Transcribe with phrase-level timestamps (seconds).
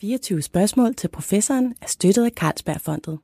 [0.00, 3.18] 24 spørgsmål til professoren er støttet af Carlsbergfondet.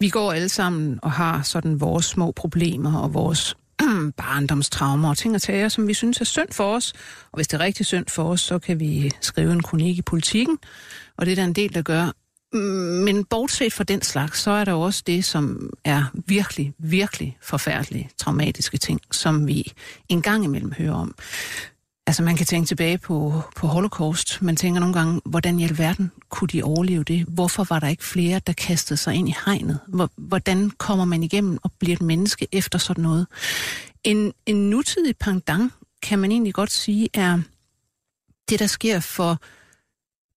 [0.00, 3.56] Vi går alle sammen og har sådan vores små problemer og vores
[4.16, 6.92] barndomstraumer og ting og tager, som vi synes er synd for os.
[7.32, 10.02] Og hvis det er rigtig synd for os, så kan vi skrive en kronik i
[10.02, 10.58] politikken,
[11.16, 12.12] og det er der en del, der gør.
[13.04, 18.10] Men bortset fra den slags, så er der også det, som er virkelig, virkelig forfærdelige,
[18.18, 19.72] traumatiske ting, som vi
[20.08, 21.14] en gang imellem hører om.
[22.06, 24.42] Altså man kan tænke tilbage på, på Holocaust.
[24.42, 27.24] Man tænker nogle gange, hvordan i alverden kunne de overleve det?
[27.28, 29.80] Hvorfor var der ikke flere, der kastede sig ind i hegnet?
[30.16, 33.26] Hvordan kommer man igennem og bliver et menneske efter sådan noget?
[34.04, 37.38] En, en nutidig pendant, kan man egentlig godt sige, er
[38.48, 39.38] det, der sker for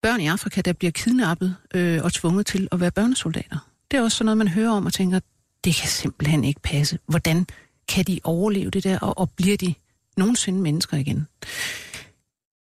[0.01, 3.57] børn i Afrika, der bliver kidnappet øh, og tvunget til at være børnesoldater.
[3.91, 5.19] Det er også sådan noget, man hører om og tænker,
[5.63, 6.99] det kan simpelthen ikke passe.
[7.07, 7.45] Hvordan
[7.87, 9.73] kan de overleve det der, og, og bliver de
[10.19, 11.27] nogensinde mennesker igen?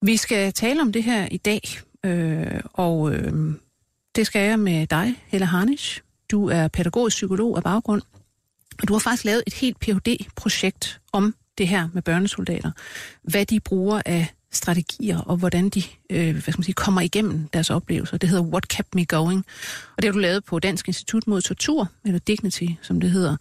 [0.01, 1.61] Vi skal tale om det her i dag,
[2.05, 3.53] øh, og øh,
[4.15, 6.01] det skal jeg med dig, Helle Harnisch.
[6.31, 8.01] Du er pædagogisk psykolog af baggrund,
[8.81, 12.71] og du har faktisk lavet et helt Ph.D.-projekt om det her med børnesoldater.
[13.23, 17.47] Hvad de bruger af strategier, og hvordan de øh, hvad skal man sige, kommer igennem
[17.47, 18.17] deres oplevelser.
[18.17, 19.45] Det hedder What Kept Me Going,
[19.95, 23.37] og det har du lavet på Dansk Institut mod Tortur, eller Dignity, som det hedder.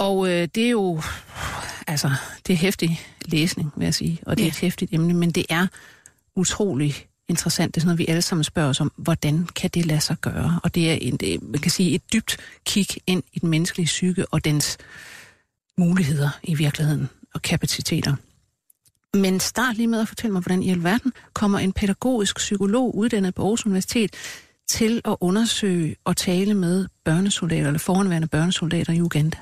[0.00, 1.02] Og øh, det er jo,
[1.86, 2.10] altså,
[2.46, 5.46] det er hæftig læsning, vil jeg sige, og det er et hæftigt emne, men det
[5.48, 5.66] er
[6.36, 7.74] utrolig interessant.
[7.74, 10.16] Det er sådan noget, vi alle sammen spørger os om, hvordan kan det lade sig
[10.20, 10.60] gøre?
[10.62, 13.86] Og det er, en, det, man kan sige, et dybt kig ind i den menneskelige
[13.86, 14.78] psyke og dens
[15.78, 18.14] muligheder i virkeligheden og kapaciteter.
[19.14, 23.34] Men start lige med at fortælle mig, hvordan i alverden kommer en pædagogisk psykolog uddannet
[23.34, 24.14] på Aarhus Universitet
[24.68, 29.36] til at undersøge og tale med børnesoldater, eller foranværende børnesoldater i Uganda?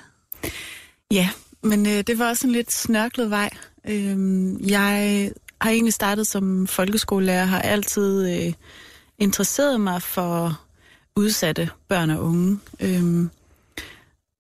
[1.11, 1.29] Ja,
[1.63, 3.51] men øh, det var også en lidt snørklet vej.
[3.89, 8.53] Øh, jeg har egentlig startet som folkeskolelærer, har altid øh,
[9.19, 10.61] interesseret mig for
[11.17, 12.59] udsatte børn og unge.
[12.81, 13.27] Øh,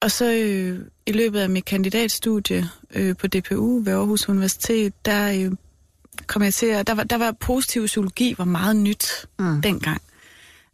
[0.01, 5.33] og så øh, i løbet af mit kandidatstudie øh, på DPU ved Aarhus Universitet, der
[5.33, 5.53] øh,
[6.27, 9.63] kom jeg til at, der var, der var positiv psykologi var meget nyt mm.
[9.63, 10.03] dengang.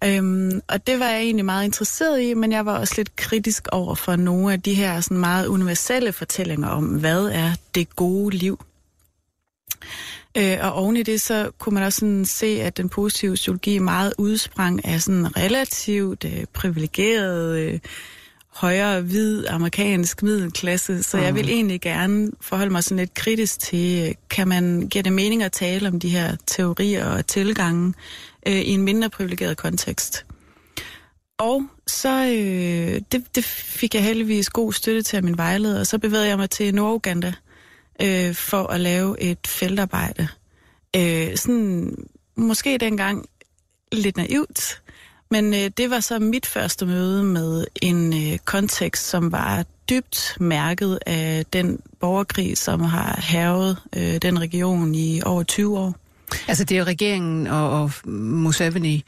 [0.06, 3.68] Øhm, og det var jeg egentlig meget interesseret i, men jeg var også lidt kritisk
[3.72, 8.36] over for nogle af de her sådan meget universelle fortællinger om, hvad er det gode
[8.36, 8.64] liv.
[10.36, 13.78] Øh, og oven i det, så kunne man også sådan se, at den positive psykologi
[13.78, 17.80] meget udsprang af sådan relativt øh, privilegeret øh,
[18.54, 24.16] højere, hvid, amerikansk middelklasse, så jeg vil egentlig gerne forholde mig sådan lidt kritisk til,
[24.30, 27.94] kan man, give det mening at tale om de her teorier og tilgange
[28.46, 30.26] øh, i en mindre privilegeret kontekst?
[31.38, 35.86] Og så øh, det, det fik jeg heldigvis god støtte til af min vejleder, og
[35.86, 37.32] så bevægede jeg mig til Norduganda
[38.02, 40.28] øh, for at lave et feltarbejde.
[40.96, 41.96] Øh, sådan
[42.36, 43.26] måske dengang
[43.92, 44.82] lidt naivt,
[45.30, 50.36] men øh, det var så mit første møde med en øh, kontekst, som var dybt
[50.40, 55.94] mærket af den borgerkrig, som har hævet øh, den region i over 20 år.
[56.48, 59.04] Altså det er regeringen og, og Museveni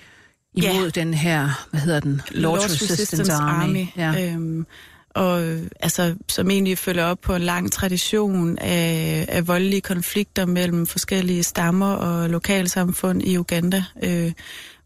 [0.54, 1.00] imod ja.
[1.00, 2.22] den her, hvad hedder den?
[2.30, 3.62] Lord's, Lord's Resistance, Resistance Army.
[3.62, 3.86] Army.
[3.96, 4.32] Ja.
[4.32, 4.66] Øhm,
[5.14, 5.40] og
[5.80, 11.42] altså, som egentlig følger op på en lang tradition af, af voldelige konflikter mellem forskellige
[11.42, 13.84] stammer og lokalsamfund i Uganda.
[14.02, 14.32] Øh,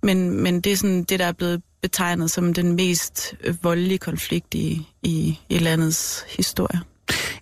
[0.03, 4.55] men, men det er sådan det, der er blevet betegnet som den mest voldelige konflikt
[4.55, 6.81] i, i, i landets historie.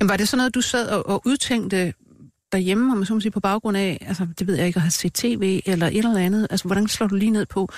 [0.01, 1.95] Jamen, var det sådan noget, du sad og, og udtænkte
[2.53, 4.83] derhjemme, om man så må sige, på baggrund af, altså det ved jeg ikke, at
[4.83, 6.47] have set tv eller et eller andet?
[6.51, 7.69] Altså, hvordan slår du lige ned på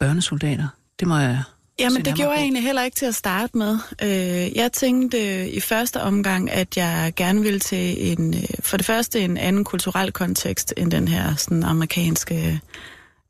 [0.00, 0.68] børnesoldater?
[1.00, 1.42] Det må jeg
[1.78, 3.78] Jamen, det gjorde jeg egentlig heller ikke til at starte med.
[4.02, 8.86] Øh, jeg tænkte i første omgang, at jeg gerne ville til en, øh, for det
[8.86, 12.60] første en anden kulturel kontekst end den her sådan amerikanske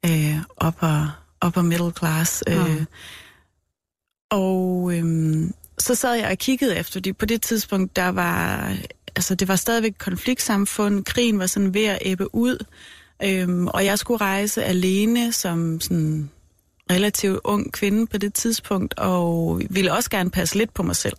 [0.07, 2.45] øh, upper, upper middle class.
[2.49, 2.87] Øh, mm.
[4.31, 5.45] Og øh,
[5.79, 7.17] så sad jeg og kiggede efter det.
[7.17, 8.75] På det tidspunkt, der var,
[9.17, 11.05] altså det var stadigvæk konfliktsamfund.
[11.05, 12.65] Krigen var sådan ved at æbbe ud.
[13.25, 16.31] Øhm, og jeg skulle rejse alene som sådan
[16.91, 21.17] relativt ung kvinde på det tidspunkt, og ville også gerne passe lidt på mig selv.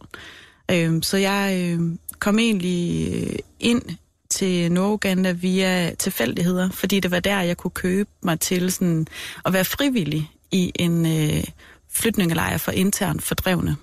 [0.71, 3.81] Øhm, så jeg øhm, kom egentlig øh, ind
[4.29, 9.07] til Norduganda via tilfældigheder, fordi det var der, jeg kunne købe mig til sådan,
[9.45, 11.43] at være frivillig i en øh,
[11.91, 13.75] flytningelejr for internt fordrevne.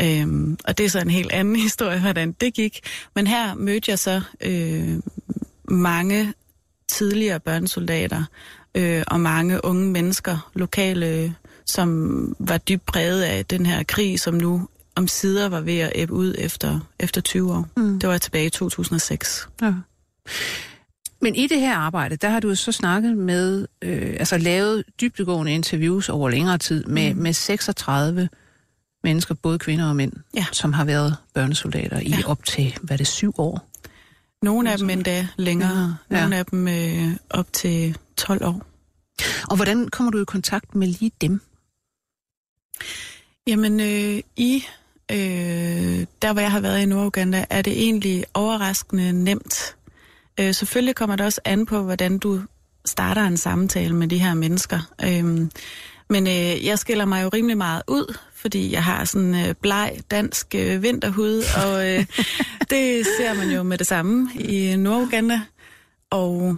[0.00, 2.80] Øhm, og det er så en helt anden historie, hvordan det gik.
[3.14, 4.98] Men her mødte jeg så øh,
[5.68, 6.32] mange
[6.88, 8.24] tidligere børnesoldater
[8.74, 11.34] øh, og mange unge mennesker, lokale,
[11.66, 15.92] som var dybt præget af den her krig, som nu om sider var ved at
[15.94, 17.68] æbbe ud efter, efter 20 år.
[17.76, 18.00] Mm.
[18.00, 19.48] Det var tilbage i 2006.
[19.62, 19.72] Ja.
[21.20, 25.54] Men i det her arbejde, der har du så snakket med, øh, altså lavet dybdegående
[25.54, 27.20] interviews over længere tid med, mm.
[27.22, 28.28] med 36
[29.06, 30.46] mennesker, både kvinder og mænd, Ja.
[30.52, 32.18] som har været børnesoldater i Ja.
[32.26, 33.68] op til, hvad er det, syv år?
[34.42, 36.20] Nogle af dem endda længere, Ja.
[36.20, 38.62] nogle af dem øh, op til 12 år.
[39.50, 41.40] Og hvordan kommer du i kontakt med lige dem?
[43.46, 44.64] Jamen, øh, i
[45.12, 49.76] øh, der hvor jeg har været i Norduganda, er det egentlig overraskende nemt.
[50.40, 52.40] Øh, selvfølgelig kommer det også an på, hvordan du
[52.84, 54.80] starter en samtale med de her mennesker.
[55.04, 55.24] Øh,
[56.10, 58.16] men øh, jeg skiller mig jo rimelig meget ud,
[58.46, 61.98] fordi jeg har sådan øh, bleg dansk øh, vinterhud, og øh,
[62.70, 65.40] det ser man jo med det samme i Norduganda.
[66.10, 66.56] Og,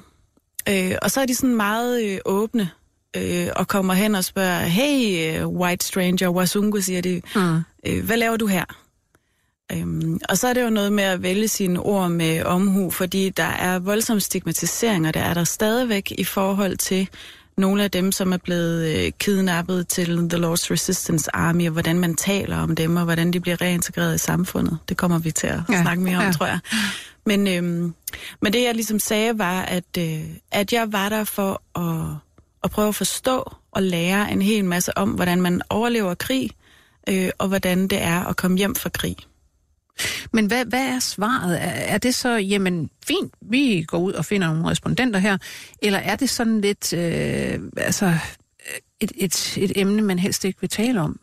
[0.69, 2.71] øh, og så er de sådan meget øh, åbne
[3.17, 7.61] øh, og kommer hen og spørger, hey, øh, white stranger, Wasungu, siger de, Mm.
[7.87, 8.65] øh, hvad laver du her?
[9.73, 13.31] Øhm, og så er det jo noget med at vælge sine ord med omhu, fordi
[13.31, 17.09] der er voldsom stigmatisering, og det er der stadigvæk i forhold til
[17.59, 21.99] nogle af dem, som er blevet øh, kidnappet til The Lord's Resistance Army, og hvordan
[21.99, 24.79] man taler om dem, og hvordan de bliver reintegreret i samfundet.
[24.89, 26.33] Det kommer vi til at Ja, snakke mere om, ja.
[26.33, 26.59] tror jeg.
[27.27, 27.95] Men, øhm,
[28.43, 30.21] men det, jeg ligesom sagde, var, at, øh,
[30.53, 32.17] at jeg var der for at,
[32.65, 36.51] at prøve at forstå og lære en hel masse om, hvordan man overlever krig,
[37.09, 39.17] øh, og hvordan det er at komme hjem fra krig.
[40.33, 41.59] Men hvad, hvad er svaret?
[41.63, 45.39] Er, det så, jamen fint, vi går ud og finder nogle respondenter her,
[45.83, 48.15] eller er det sådan lidt, øh, altså,
[49.01, 51.21] et, et, et emne, man helst ikke vil tale om?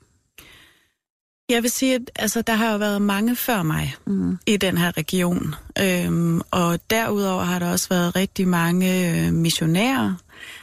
[1.50, 4.38] Jeg vil sige, at altså, der har jo været mange før mig Mm.
[4.48, 5.56] i den her region.
[5.80, 10.14] Øhm, og derudover har der også været rigtig mange øh, missionærer.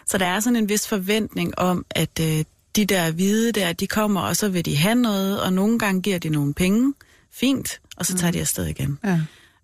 [0.06, 2.44] Så der er sådan en vis forventning om, at øh,
[2.76, 6.02] de der hvide der, de kommer, og så vil de have noget, og nogle gange
[6.02, 6.94] giver de nogle penge.
[7.32, 8.98] Fint, og så tager de afsted igen.
[9.04, 9.20] Ja.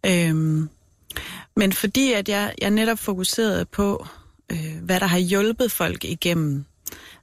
[0.07, 0.69] Øhm,
[1.57, 4.07] men fordi at jeg, jeg netop fokuserede på,
[4.53, 6.65] øh, hvad der har hjulpet folk igennem,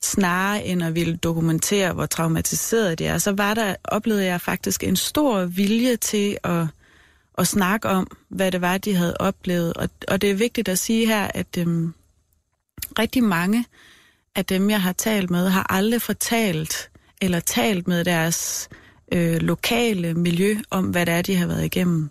[0.02, 4.84] snarere end at ville dokumentere, hvor traumatiseret det er, så var der, oplevede jeg faktisk
[4.84, 6.68] en stor vilje til at,
[7.38, 9.74] at snakke om, hvad det var, de havde oplevet.
[9.74, 11.94] Og, og det er vigtigt at sige her, at øhm,
[13.00, 13.66] rigtig mange
[14.36, 16.90] af dem, jeg har talt med, har aldrig fortalt
[17.22, 18.78] eller talt med deres øh,
[19.42, 22.10] lokale miljø om, hvad det er, de har været igennem.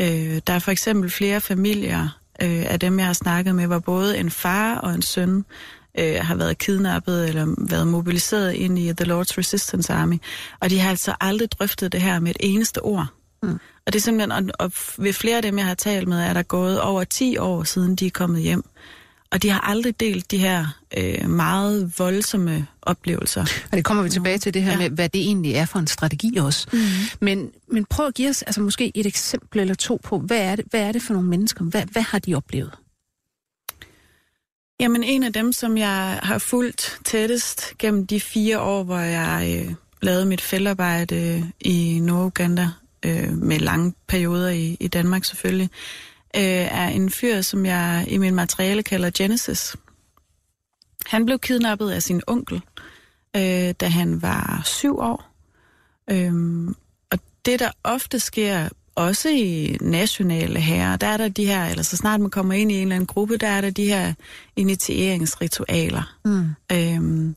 [0.00, 3.78] Øh, der er for eksempel flere familier øh, af dem, jeg har snakket med, hvor
[3.78, 5.44] både en far og en søn
[5.98, 10.16] øh, har været kidnappet eller været mobiliseret ind i The Lord's Resistance Army,
[10.60, 13.06] og de har altså aldrig drøftet det her med et eneste ord.
[13.42, 13.58] Mm.
[13.86, 16.32] Og det er simpelthen, og, og ved flere af dem, jeg har talt med, er
[16.32, 18.64] der gået over 10 år siden, de er kommet hjem.
[19.34, 20.66] Og de har aldrig delt de her
[20.96, 23.40] øh, meget voldsomme oplevelser.
[23.70, 24.78] Og det kommer vi tilbage til det her ja.
[24.78, 26.66] Med, hvad det egentlig er for en strategi også.
[26.72, 26.78] Mm.
[27.20, 30.56] Men, men prøv at give os altså måske et eksempel eller to på, hvad er
[30.56, 31.64] det, hvad er det for nogle mennesker?
[31.64, 32.70] Hvad, hvad har de oplevet?
[34.80, 39.64] Jamen en af dem, som jeg har fulgt tættest gennem de fire år, hvor jeg
[39.66, 42.68] øh, lavede mit feltarbejde i Norduganda,
[43.04, 45.70] øh, med lange perioder i, i Danmark selvfølgelig,
[46.36, 46.42] øh,
[46.80, 49.76] er en fyr, som jeg i min materiale kalder Genesis.
[51.06, 52.62] Han blev kidnappet af sin onkel,
[53.36, 55.34] øh, da han var syv år.
[56.10, 56.68] Øhm,
[57.10, 61.82] og det, der ofte sker, også i nationale herrer, der er der de her, eller
[61.82, 64.14] så snart man kommer ind i en eller anden gruppe, der er der de her
[64.56, 66.16] initieringsritualer.
[66.24, 66.48] Mm.
[66.72, 67.36] Øhm,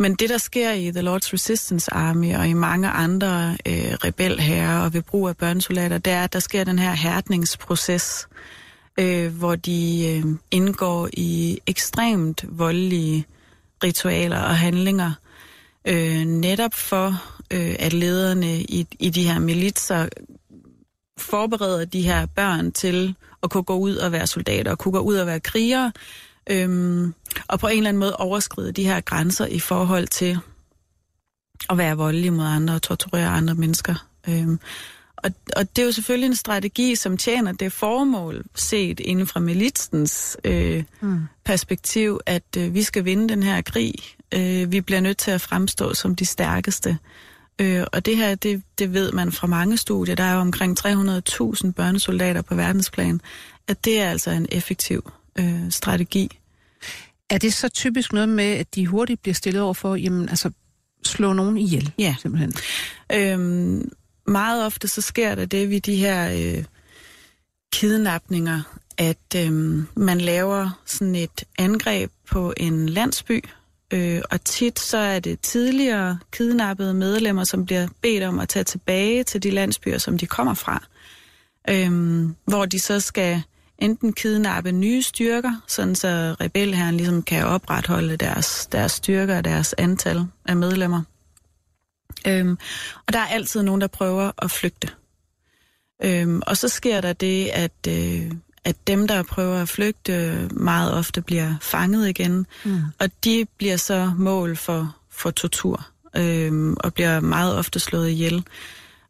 [0.00, 4.84] men det, der sker i The Lord's Resistance Army og i mange andre øh, rebelherrer
[4.84, 8.28] og ved brug af børnesoldater, det er, at der sker den her hærdningsproces,
[8.98, 13.26] øh, hvor de øh, indgår i ekstremt voldelige
[13.84, 15.12] ritualer og handlinger,
[15.88, 17.06] øh, netop for,
[17.50, 20.08] øh, at lederne i, i de her militser
[21.18, 24.98] forbereder de her børn til at kunne gå ud og være soldater, og kunne gå
[24.98, 25.92] ud og være krigere,
[26.50, 27.14] øhm,
[27.48, 30.38] og på en eller anden måde overskride de her grænser i forhold til
[31.70, 34.06] at være voldelige mod andre og torturere andre mennesker.
[34.28, 34.60] Øhm,
[35.16, 39.40] og, og det er jo selvfølgelig en strategi, som tjener det formål, set inden fra
[39.40, 41.20] militsens øh, Mm.
[41.44, 43.94] perspektiv, at øh, vi skal vinde den her krig.
[44.34, 46.98] Øh, vi bliver nødt til at fremstå som de stærkeste.
[47.58, 50.78] Øh, og det her, det, det ved man fra mange studier, der er jo omkring
[50.86, 53.20] 300.000 børnesoldater på verdensplan,
[53.68, 56.38] at det er altså en effektiv øh, strategi.
[57.30, 60.50] Er det så typisk noget med, at de hurtigt bliver stillet over for, jamen altså,
[61.04, 62.14] slå nogen ihjel, Ja.
[62.22, 62.52] simpelthen?
[63.12, 63.90] Øhm,
[64.26, 66.64] meget ofte så sker der det ved de her øh,
[67.72, 68.60] kidnapninger,
[68.98, 69.52] at øh,
[69.96, 73.44] man laver sådan et angreb på en landsby,
[73.92, 78.64] øh, og tit så er det tidligere kidnappede medlemmer, som bliver bedt om at tage
[78.64, 80.84] tilbage til de landsbyer, som de kommer fra,
[81.70, 81.90] øh,
[82.44, 83.42] hvor de så skal
[83.82, 89.74] enten kidnappe nye styrker, sådan så rebelherren ligesom kan opretholde deres, deres styrker og deres
[89.78, 91.02] antal af medlemmer.
[92.26, 92.58] Øhm,
[93.06, 94.88] og der er altid nogen, der prøver at flygte.
[96.04, 98.32] Øhm, og så sker der det, at, øh,
[98.64, 102.80] at dem, der prøver at flygte, meget ofte bliver fanget igen, mm.
[102.98, 105.86] og de bliver så mål for, for tortur,
[106.16, 108.44] øh, og bliver meget ofte slået ihjel.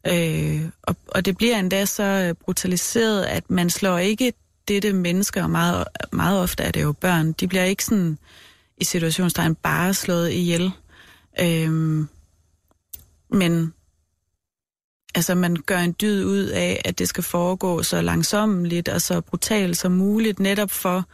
[0.07, 4.33] Øh, og, og det bliver endda så brutaliseret, at man slår ikke
[4.67, 8.17] dette mennesker, og meget, meget ofte er det jo børn, de bliver ikke sådan
[8.77, 10.71] i situationstegn bare slået ihjel.
[11.39, 12.05] Øh,
[13.29, 13.73] men
[15.15, 19.21] altså man gør en dyd ud af, at det skal foregå så langsomt og så
[19.21, 21.05] brutalt som muligt, netop for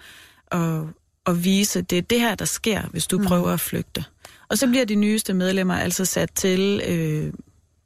[0.51, 0.81] at,
[1.25, 3.25] at vise, at det er det her, der sker, hvis du mm.
[3.25, 4.05] prøver at flygte.
[4.49, 7.33] Og så bliver de nyeste medlemmer altså sat til øh,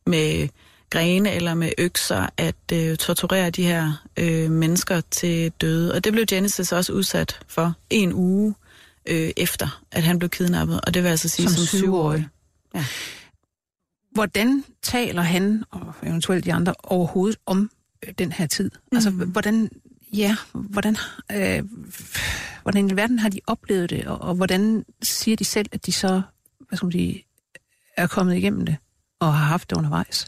[0.05, 0.47] med
[0.93, 5.93] grene eller med økser at øh, torturere de her øh, mennesker til døde.
[5.93, 8.55] Og det blev Genesis også udsat for en uge
[9.05, 10.81] øh, efter, at han blev kidnappet.
[10.81, 12.27] Og det vil altså sige som, som syvårig.
[12.75, 12.85] Ja.
[14.11, 17.71] Hvordan taler han, og eventuelt de andre, overhovedet om
[18.07, 18.71] øh, den her tid?
[18.91, 18.95] Mm.
[18.95, 19.69] Altså, hvordan,
[20.13, 20.97] ja, hvordan,
[21.31, 21.63] øh,
[22.61, 25.91] hvordan i verden har de oplevet det, og, og hvordan siger de selv, at de
[25.91, 26.21] så,
[26.67, 27.25] hvad skal man sige,
[27.97, 28.75] er kommet igennem det,
[29.19, 30.27] og har haft det undervejs?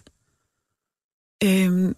[1.43, 1.95] Øhm,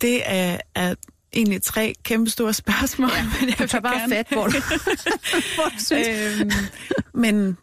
[0.00, 0.94] det er, er
[1.32, 3.10] egentlig tre kæmpe store spørgsmål.
[3.16, 4.14] Ja, men jeg tager bare gerne...
[4.14, 4.52] fat, hvor du,
[5.54, 6.08] hvor du synes.
[6.08, 6.50] Øhm,
[7.14, 7.56] men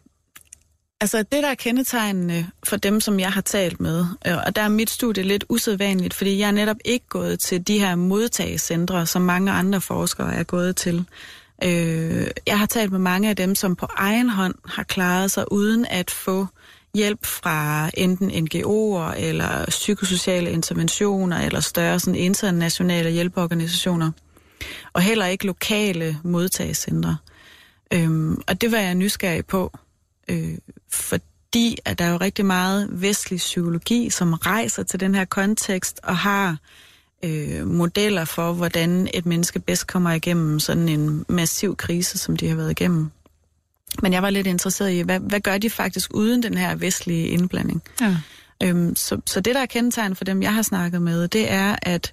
[1.02, 4.62] Altså det, der er kendetegnende for dem, som jeg har talt med, øh, og der
[4.62, 9.06] er mit studie lidt usædvanligt, fordi jeg er netop ikke gået til de her modtagecentre,
[9.06, 11.04] som mange andre forskere er gået til.
[11.64, 15.52] Øh, jeg har talt med mange af dem, som på egen hånd har klaret sig
[15.52, 16.46] uden at få
[16.94, 24.10] hjælp fra enten NGO'er eller psykosociale interventioner eller større sådan internationale hjælpeorganisationer.
[24.92, 27.16] Og heller ikke lokale modtagscentre.
[27.92, 29.78] Øhm, og det var jeg nysgerrig på,
[30.28, 30.58] øh,
[30.92, 36.00] fordi at der er jo rigtig meget vestlig psykologi, som rejser til den her kontekst
[36.02, 36.56] og har
[37.24, 42.48] øh, modeller for, hvordan et menneske bedst kommer igennem sådan en massiv krise, som de
[42.48, 43.10] har været igennem.
[44.02, 47.28] Men jeg var lidt interesseret i, hvad, hvad gør de faktisk uden den her vestlige
[47.28, 47.82] indblanding?
[48.00, 48.16] Ja.
[48.62, 51.76] Øhm, så, så det, der er kendetegn for dem, jeg har snakket med, det er,
[51.82, 52.12] at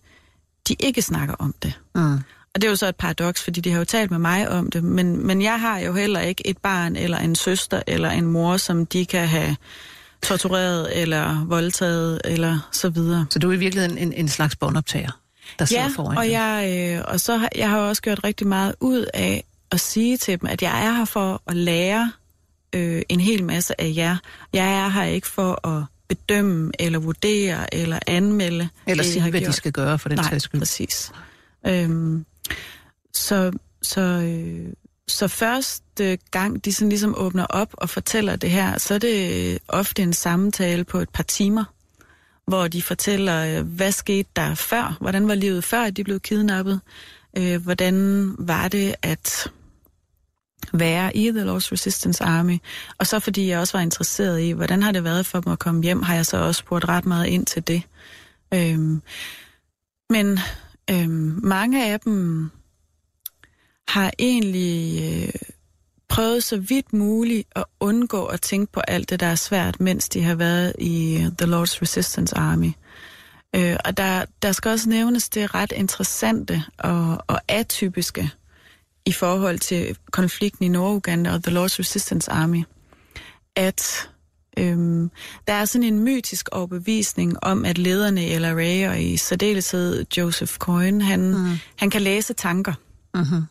[0.67, 1.73] de ikke snakker om det.
[1.95, 2.13] Mm.
[2.55, 4.71] Og det er jo så et paradoks, fordi de har jo talt med mig om
[4.71, 8.25] det, men, men jeg har jo heller ikke et barn eller en søster eller en
[8.25, 9.55] mor, som de kan have
[10.23, 13.25] tortureret eller voldtaget eller så videre.
[13.29, 15.21] Så du er i virkeligheden en, en slags båndoptager,
[15.59, 18.47] der sidder ja, foran og jeg, øh, og så har, jeg har også gjort rigtig
[18.47, 22.11] meget ud af at sige til dem, at jeg er her for at lære
[22.73, 24.17] øh, en hel masse af jer.
[24.53, 28.69] Jeg er her ikke for at bedømme eller vurdere eller anmelde.
[28.87, 29.47] Eller sige, hvad gjort.
[29.47, 30.61] de skal gøre for den sags skyld.
[30.61, 31.11] præcis.
[31.67, 32.25] Øhm,
[33.13, 34.73] så, så, øh,
[35.07, 39.59] så første gang, de sådan ligesom åbner op og fortæller det her, så er det
[39.67, 41.63] ofte en samtale på et par timer,
[42.47, 44.97] hvor de fortæller, øh, hvad skete der før?
[45.01, 46.81] Hvordan var livet før, at de blev kidnappet?
[47.37, 49.51] Øh, hvordan var det at
[50.73, 52.57] være i The Lost Resistance Army?
[52.97, 55.59] Og så fordi jeg også var interesseret i, hvordan har det været for dem at
[55.59, 57.81] komme hjem, har jeg så også spurgt ret meget ind til det.
[58.53, 59.01] Øhm,
[60.09, 60.39] men
[60.91, 62.49] øhm, mange af dem
[63.87, 65.33] har egentlig øh,
[66.09, 70.09] prøvet så vidt muligt at undgå at tænke på alt det, der er svært, mens
[70.09, 72.71] de har været i øh, The Lord's Resistance Army.
[73.55, 78.31] Øh, og der, der skal også nævnes det ret interessante og, og atypiske
[79.07, 82.63] i forhold til konflikten i Norduganda og The Lord's Resistance Army,
[83.55, 84.09] at
[84.57, 85.11] øhm,
[85.47, 90.57] der er sådan en mytisk overbevisning om, at lederne i LRA og i særdeleshed Joseph
[90.57, 91.57] Coyne, han, mm.
[91.75, 92.73] han kan læse tanker.
[93.13, 93.43] Mm-hmm.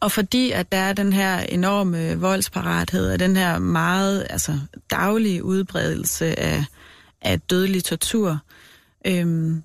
[0.00, 4.58] Og fordi at der er den her enorme voldsparathed og den her meget altså,
[4.90, 6.64] daglige udbredelse af,
[7.22, 8.38] af dødelig tortur,
[9.06, 9.62] øhm,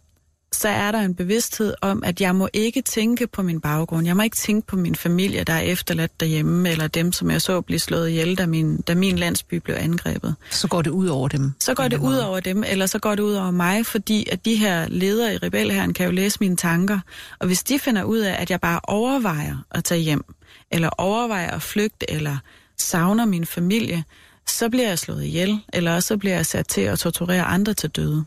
[0.52, 4.08] så er der en bevidsthed om, at jeg må ikke tænke på min baggrund.
[4.08, 7.42] Jeg må ikke tænke på min familie, der er efterladt derhjemme, eller dem, som jeg
[7.42, 10.36] så blive slået ihjel, da min, da min landsby blev angrebet.
[10.50, 11.54] Så går det ud over dem?
[11.60, 14.46] Så går det ud over dem, eller så går det ud over mig, fordi at
[14.46, 17.00] de her ledere i rebelherren kan jo læse mine tanker.
[17.40, 20.26] Og hvis de finder ud af, at jeg bare overvejer at tage hjem,
[20.72, 22.38] eller overvejer at flygte, eller
[22.78, 24.04] savner min familie,
[24.48, 27.90] så bliver jeg slået ihjel, eller så bliver jeg sat til at torturere andre til
[27.90, 28.26] døde.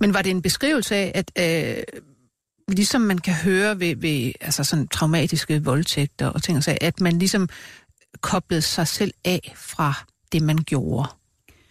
[0.00, 1.82] Men var det en beskrivelse af, at øh,
[2.68, 7.00] ligesom man kan høre ved, ved altså sådan traumatiske voldtægter og ting og sager, at
[7.00, 7.48] man ligesom
[8.20, 9.94] koblede sig selv af fra
[10.32, 11.08] det, man gjorde?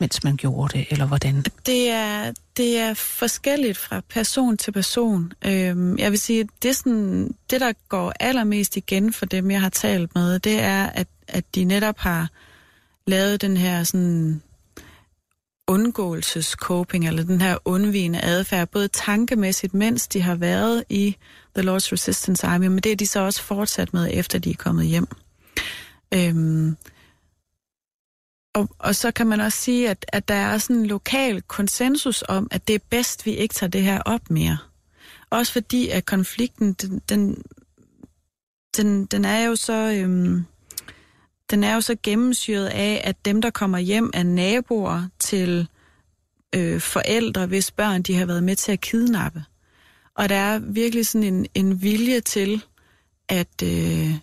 [0.03, 1.45] mens man gjorde det, eller hvordan?
[1.65, 5.33] Det er, det er forskelligt fra person til person.
[5.45, 9.69] Øhm, jeg vil sige, det, sådan, det, der går allermest igen for dem, jeg har
[9.69, 12.29] talt med, det er, at, at de netop har
[13.07, 14.41] lavet den her sådan
[15.67, 21.15] undgåelsescoping, eller den her undvigende adfærd, både tankemæssigt, mens de har været i
[21.55, 24.55] The Lord's Resistance Army, men det er de så også fortsat med, efter de er
[24.55, 25.07] kommet hjem.
[26.13, 26.77] Øhm,
[28.55, 32.23] og, og så kan man også sige, at, at der er sådan en lokal konsensus
[32.27, 34.57] om, at det er bedst, vi ikke tager det her op mere.
[35.29, 37.43] Også fordi, at konflikten, den, den,
[38.77, 39.73] den, den er jo så...
[39.73, 40.45] Øhm,
[41.53, 45.67] den er jo så gennemsyret af, at dem, der kommer hjem, er naboer til
[46.55, 49.43] øh, forældre, hvis børn de har været med til at kidnappe.
[50.15, 52.63] Og der er virkelig sådan en, en vilje til
[53.29, 54.15] at øh,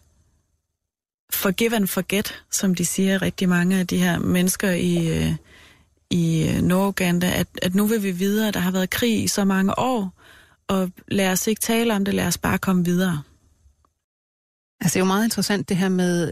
[1.33, 5.33] forgive and forget, som de siger rigtig mange af de her mennesker i, øh,
[6.11, 6.83] i øh,
[7.23, 8.51] at, at nu vil vi videre.
[8.51, 10.13] Der har været krig i så mange år,
[10.69, 13.23] og lad os ikke tale om det, lad os bare komme videre.
[14.81, 16.31] Altså det er jo meget interessant det her med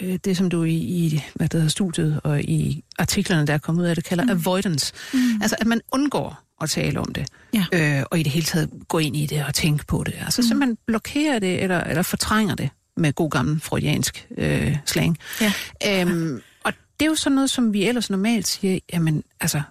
[0.00, 3.58] øh, det, som du i, i hvad det hedder, studiet og i artiklerne, der er
[3.58, 4.30] kommet ud af det, kalder mm.
[4.30, 4.92] avoidance.
[5.14, 5.42] Mm.
[5.42, 7.64] Altså, at man undgår at tale om det, ja.
[7.72, 10.14] øh, og i det hele taget gå ind i det og tænke på det.
[10.20, 10.48] Altså, mm.
[10.48, 15.18] så man blokerer det, eller, eller fortrænger det med god gammel freudiansk øh, slang.
[15.40, 15.52] Ja.
[15.86, 19.62] Øhm, og det er jo sådan noget, som vi ellers normalt siger, jamen, altså,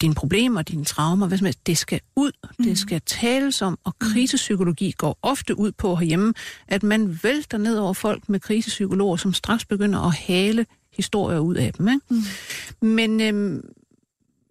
[0.00, 2.64] dine problemer, dine traumer, hvad som helst, det skal ud, mm.
[2.64, 6.34] det skal tales om, og krisepsykologi går ofte ud på herhjemme,
[6.68, 11.54] at man vælter ned over folk med krisepsykologer, som straks begynder at hale historier ud
[11.54, 11.88] af dem.
[11.88, 12.00] Ikke?
[12.10, 12.88] Mm.
[12.88, 13.70] Men, øhm,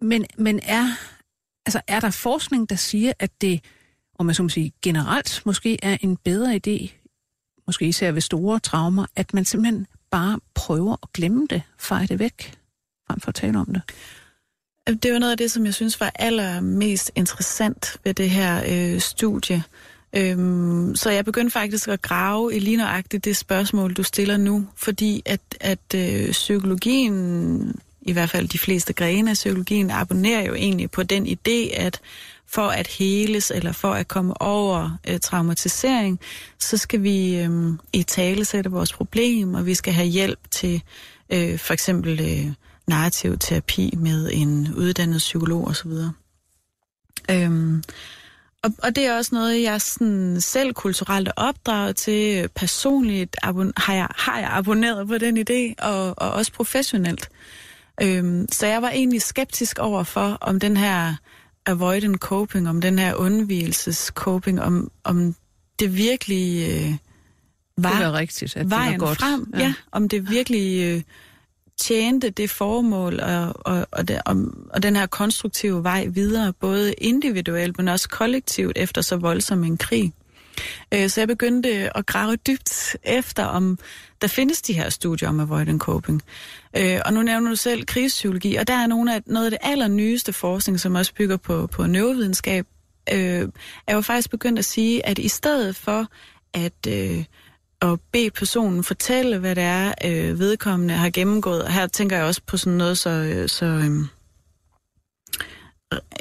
[0.00, 0.90] men, men er,
[1.66, 3.60] altså, er der forskning, der siger, at det,
[4.18, 6.92] om man så må sige, generelt måske er en bedre idé,
[7.66, 12.18] måske især ved store traumer, at man simpelthen bare prøver at glemme det, feje det
[12.18, 12.58] væk,
[13.06, 13.82] frem for at tale om det?
[14.88, 19.00] Det var noget af det, som jeg synes var allermest interessant ved det her øh,
[19.00, 19.62] studie.
[20.12, 24.66] Øhm, så jeg begyndte faktisk at grave i lige nøjagtigt det spørgsmål, du stiller nu,
[24.76, 30.54] fordi at, at øh, psykologien, i hvert fald de fleste grene af psykologien, abonnerer jo
[30.54, 32.00] egentlig på den idé, at
[32.46, 36.20] for at heles eller for at komme over øh, traumatisering,
[36.58, 40.82] så skal vi øh, i tale sætte vores problem, og vi skal have hjælp til
[41.30, 42.20] øh, for eksempel...
[42.20, 42.52] Øh,
[42.88, 45.90] narrativ terapi med en uddannet psykolog osv.
[47.30, 47.82] Øhm,
[48.62, 52.48] og, og det er også noget, jeg sådan selv kulturelt er opdraget til.
[52.48, 57.28] Personligt abon- har, jeg, har jeg abonneret på den idé, og, og også professionelt.
[58.02, 61.14] Øhm, så jeg var egentlig skeptisk over for, om den her
[61.66, 65.34] avoidant coping, om den her undvigelses coping, om, om
[65.78, 66.94] det virkelig øh,
[67.76, 69.18] var, det var rigtigt, at vejen det var godt.
[69.18, 69.52] frem.
[69.54, 69.58] Ja.
[69.58, 70.82] ja, om det virkelig...
[70.82, 71.02] Øh,
[71.78, 74.36] tjente det formål og, og, og, det, og,
[74.70, 79.76] og den her konstruktive vej videre, både individuelt, men også kollektivt efter så voldsom en
[79.76, 80.12] krig.
[80.94, 83.78] Øh, så jeg begyndte at grave dybt efter, om
[84.22, 86.22] der findes de her studier om avoidant coping.
[86.76, 89.58] Øh, og nu nævner du selv krigspsykologi, og der er nogle af, noget af det
[89.62, 92.66] allernyeste forskning, som også bygger på, på neurovidenskab,
[93.12, 93.48] øh,
[93.86, 96.06] er jo faktisk begyndt at sige, at i stedet for
[96.54, 97.24] at øh,
[97.82, 101.62] at bede personen fortælle, hvad det er, øh, vedkommende har gennemgået.
[101.62, 104.06] Og her tænker jeg også på sådan noget så, øh, så øh,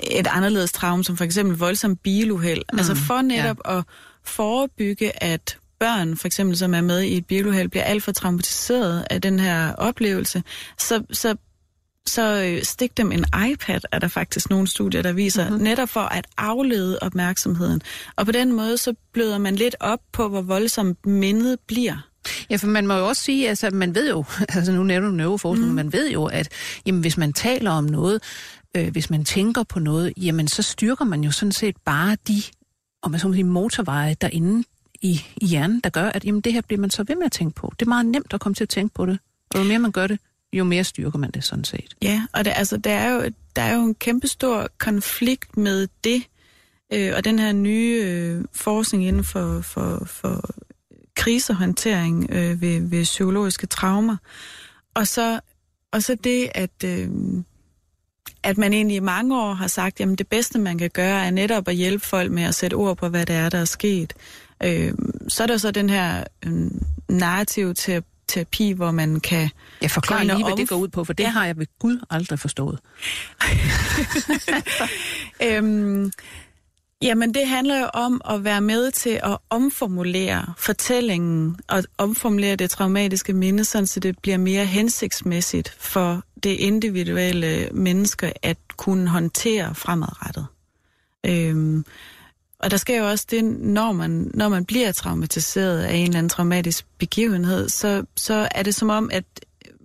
[0.03, 2.63] et anderledes traume, som for eksempel voldsom biluheld.
[2.73, 3.77] Mm, altså for netop ja.
[3.77, 3.83] at
[4.23, 9.07] forebygge, at børn, for eksempel, som er med i et biluheld, bliver alt for traumatiseret
[9.09, 10.43] af den her oplevelse,
[10.77, 11.35] så, så
[12.07, 15.63] så øh, stik dem en iPad, er der faktisk nogle studier, der viser, mm-hmm.
[15.63, 17.81] netop for at aflede opmærksomheden.
[18.15, 22.07] Og på den måde, så bløder man lidt op på, hvor voldsomt mindet bliver.
[22.49, 24.23] Ja, for man må jo også sige, altså man ved jo,
[24.55, 25.75] altså nu nævner du neuroforskning, mm.
[25.75, 26.49] man ved jo, at
[26.85, 28.23] jamen, hvis man taler om noget,
[28.77, 32.41] øh, hvis man tænker på noget, jamen så styrker man jo sådan set bare de,
[33.01, 34.63] om man så må sige, motorveje derinde
[35.01, 37.31] i, i hjernen, der gør, at jamen, det her bliver man så ved med at
[37.31, 37.73] tænke på.
[37.79, 39.19] Det er meget nemt at komme til at tænke på det.
[39.53, 40.19] Og jo mere man gør det,
[40.53, 41.95] jo mere styrker man det sådan set.
[42.01, 46.23] Ja, og det, altså, der, er jo, der er jo en kæmpestor konflikt med det,
[46.93, 50.49] øh, og den her nye øh, forskning inden for, for, for
[51.15, 54.17] krisehåndtering øh, ved, ved psykologiske traumer.
[54.93, 55.39] Og så,
[55.91, 57.09] og så det, at, øh,
[58.43, 61.31] at man egentlig i mange år har sagt, jamen det bedste, man kan gøre, er
[61.31, 64.13] netop at hjælpe folk med at sætte ord på, hvad det er, der er sket.
[64.63, 64.93] Øh,
[65.27, 66.71] så er der så den her øh,
[67.09, 69.49] narrativ til at terapi, hvor man kan...
[69.81, 71.29] Jeg forklarer lige, hvad det går ud på, for det ja.
[71.29, 72.79] har jeg ved Gud aldrig forstået.
[75.43, 76.11] øhm,
[77.01, 82.69] Jamen, det handler jo om at være med til at omformulere fortællingen og omformulere det
[82.69, 90.47] traumatiske minde, så det bliver mere hensigtsmæssigt for det individuelle menneske at kunne håndtere fremadrettet.
[91.25, 91.85] Øhm,
[92.59, 96.17] og der sker jo også det, når man, når man bliver traumatiseret af en eller
[96.17, 99.23] anden traumatisk begivenhed, så, så er det som om, at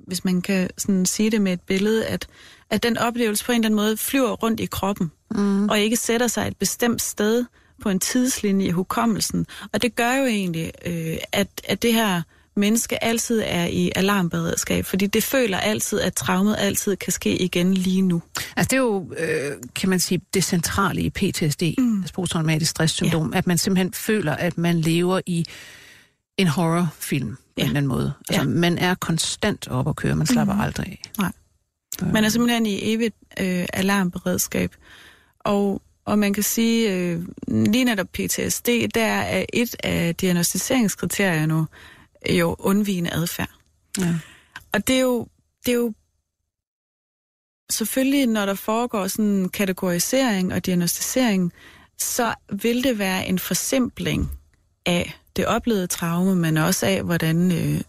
[0.06, 2.26] hvis man kan sådan sige det med et billede, at,
[2.70, 5.68] at den oplevelse på en eller anden måde flyver rundt i kroppen, mm.
[5.68, 7.44] og ikke sætter sig et bestemt sted
[7.82, 9.46] på en tidslinje i hukommelsen.
[9.72, 12.22] Og det gør jo egentlig, øh, at, at det her
[12.56, 17.74] menneske altid er i alarmberedskab, fordi det føler altid, at traumet altid kan ske igen
[17.74, 18.22] lige nu.
[18.56, 22.00] Altså det er jo, øh, kan man sige, det centrale i PTSD, mm.
[22.00, 23.38] altså posttraumatisk stresssyndrom, ja.
[23.38, 25.46] at man simpelthen føler, at man lever i
[26.36, 27.62] en horrorfilm på ja.
[27.62, 28.12] en eller anden måde.
[28.28, 28.48] Altså ja.
[28.48, 30.60] man er konstant op at køre, man slapper mm.
[30.60, 31.02] aldrig af.
[31.18, 31.32] Nej.
[32.12, 34.74] Man er simpelthen i evigt øh, alarmberedskab.
[35.40, 41.66] Og, og man kan sige, øh, lige netop PTSD, der er et af diagnostiseringskriterierne
[42.30, 43.50] jo undvigende adfærd.
[43.98, 44.14] Ja.
[44.72, 45.26] Og det er jo,
[45.66, 45.92] det er jo
[47.70, 51.52] selvfølgelig, når der foregår sådan kategorisering og diagnostisering,
[51.98, 54.30] så vil det være en forsimpling
[54.86, 57.80] af det oplevede traume, men også af, hvordan øh,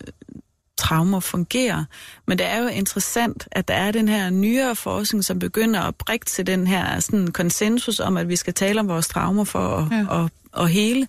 [0.78, 1.86] traumer fungerer.
[2.28, 5.96] Men det er jo interessant, at der er den her nyere forskning, som begynder at
[5.96, 9.60] brække til den her sådan, konsensus om, at vi skal tale om vores traumer for
[9.60, 10.24] at, ja.
[10.24, 11.08] at, at hele.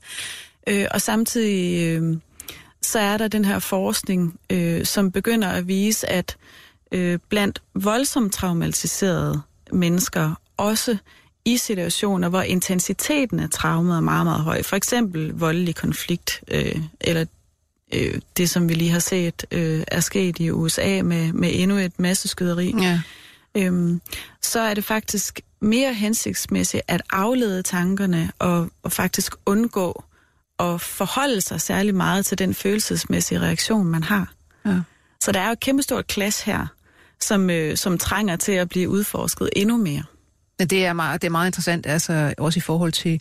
[0.66, 2.16] Øh, og samtidig øh,
[2.84, 6.36] så er der den her forskning, øh, som begynder at vise, at
[6.92, 9.42] øh, blandt voldsomt traumatiserede
[9.72, 10.96] mennesker, også
[11.44, 14.62] i situationer, hvor intensiteten af traumet er meget, meget høj.
[14.62, 17.24] For eksempel voldelig konflikt, øh, eller
[17.94, 21.76] øh, det, som vi lige har set, øh, er sket i USA med, med endnu
[21.76, 22.74] et masseskyderi.
[22.80, 23.00] Ja.
[23.56, 24.00] Øhm,
[24.42, 30.04] så er det faktisk mere hensigtsmæssigt at aflede tankerne og, og faktisk undgå
[30.58, 34.32] at forholde sig særlig meget til den følelsesmæssige reaktion, man har.
[34.66, 34.80] Ja.
[35.20, 36.66] Så der er jo et kæmpestort klasse her,
[37.20, 40.02] som, øh, som trænger til at blive udforsket endnu mere.
[40.58, 43.20] Men det er meget, det er meget interessant, altså også i forhold til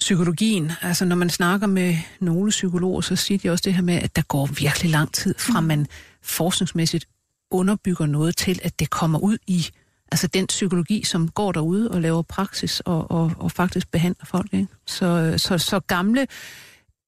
[0.00, 0.72] psykologien.
[0.82, 4.16] Altså når man snakker med nogle psykologer, så siger de også det her med, at
[4.16, 5.66] der går virkelig lang tid fra mm.
[5.66, 5.86] man
[6.22, 7.08] forskningsmæssigt
[7.50, 9.66] underbygger noget til, at det kommer ud i
[10.12, 14.52] altså den psykologi, som går derude og laver praksis og, og, og faktisk behandler folk.
[14.52, 14.66] Ikke?
[14.86, 16.26] Så, så, så gamle,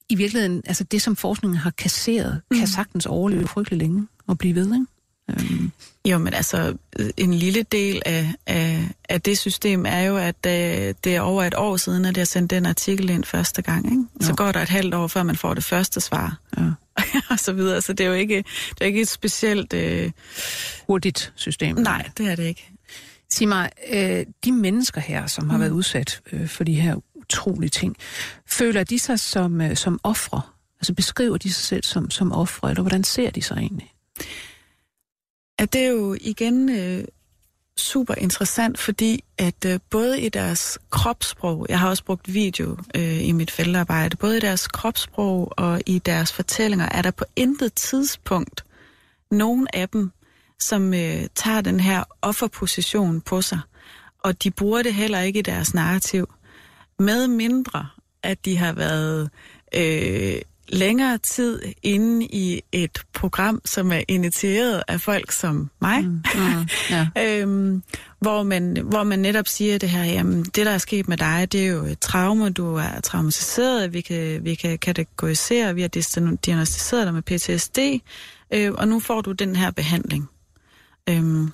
[0.08, 2.58] i virkeligheden, altså det som forskningen har kasseret, mm.
[2.58, 4.66] kan sagtens overleve frygtelig længe og blive ved.
[4.66, 4.86] Ikke?
[5.30, 5.72] Øhm.
[6.08, 6.76] Jo, men altså,
[7.16, 11.44] en lille del af, af, af det system er jo, at øh, det er over
[11.44, 13.86] et år siden, at jeg sendte den artikel ind første gang.
[13.86, 14.04] Ikke?
[14.20, 14.34] Så jo.
[14.36, 16.38] går der et halvt år, før man får det første svar.
[16.58, 16.62] Ja.
[17.30, 17.82] og så videre.
[17.82, 18.36] Så det er jo ikke,
[18.70, 19.72] det er ikke et specielt...
[19.72, 20.10] Øh...
[20.86, 21.76] Hurtigt system.
[21.76, 22.73] Nej, det er det ikke.
[23.30, 25.62] Sig mig, øh, de mennesker her, som har mm.
[25.62, 27.96] været udsat øh, for de her utrolige ting,
[28.46, 30.40] føler de sig som, øh, som ofre?
[30.80, 33.92] Altså beskriver de sig selv som, som ofre, eller hvordan ser de sig egentlig?
[35.58, 37.04] At det er jo igen øh,
[37.76, 43.28] super interessant, fordi at øh, både i deres kropssprog, jeg har også brugt video øh,
[43.28, 47.74] i mit feltarbejde, både i deres kropssprog og i deres fortællinger, er der på intet
[47.74, 48.64] tidspunkt
[49.30, 50.10] nogen af dem,
[50.60, 53.60] som øh, tager den her offerposition på sig,
[54.18, 56.34] og de bruger det heller ikke i deres narrativ,
[56.98, 57.86] med mindre
[58.24, 59.30] at de har været
[59.74, 66.22] øh, længere tid inde i et program, som er initieret af folk som mig, mm,
[66.34, 67.08] mm, ja.
[67.24, 67.82] øhm,
[68.20, 71.48] hvor, man, hvor man netop siger det her, jamen det der er sket med dig,
[71.52, 75.88] det er jo et traume, du er traumatiseret, vi kan, vi kan kategorisere, vi har
[76.44, 77.78] diagnostiseret dig med PTSD,
[78.50, 80.28] øh, og nu får du den her behandling.
[81.08, 81.52] Øhm,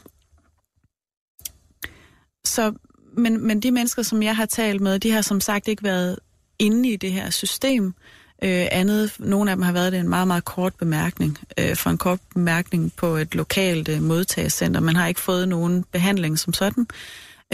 [2.44, 2.72] så,
[3.16, 6.18] men, men de mennesker, som jeg har talt med, de har som sagt ikke været
[6.58, 7.94] inde i det her system.
[8.42, 11.38] Øh, andet, nogle af dem har været det en meget, meget kort bemærkning.
[11.58, 14.80] Øh, for en kort bemærkning på et lokalt øh, modtagelsescenter.
[14.80, 16.86] Man har ikke fået nogen behandling som sådan.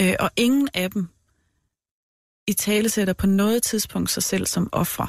[0.01, 1.07] Øh, og ingen af dem
[2.47, 5.07] i tale sætter på noget tidspunkt sig selv som ofre.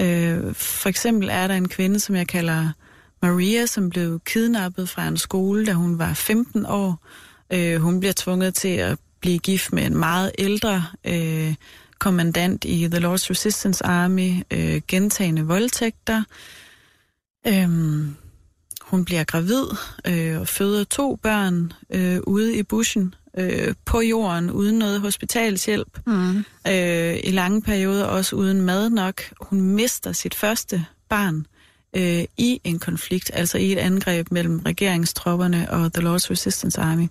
[0.00, 2.72] Øh, for eksempel er der en kvinde, som jeg kalder
[3.22, 7.06] Maria, som blev kidnappet fra en skole, da hun var 15 år.
[7.52, 11.54] Øh, hun bliver tvunget til at blive gift med en meget ældre øh,
[11.98, 16.22] kommandant i The Lord's Resistance Army, øh, gentagende voldtægter.
[17.46, 17.68] Øh,
[18.82, 19.64] hun bliver gravid
[20.06, 25.98] øh, og føder to børn øh, ude i bushen øh, på jorden, uden noget hospitalshjælp.
[26.06, 26.38] Mm.
[26.68, 29.22] Øh, I lange perioder også uden mad nok.
[29.40, 31.46] Hun mister sit første barn
[31.96, 37.08] øh, i en konflikt, altså i et angreb mellem regeringstropperne og The Lord's Resistance Army.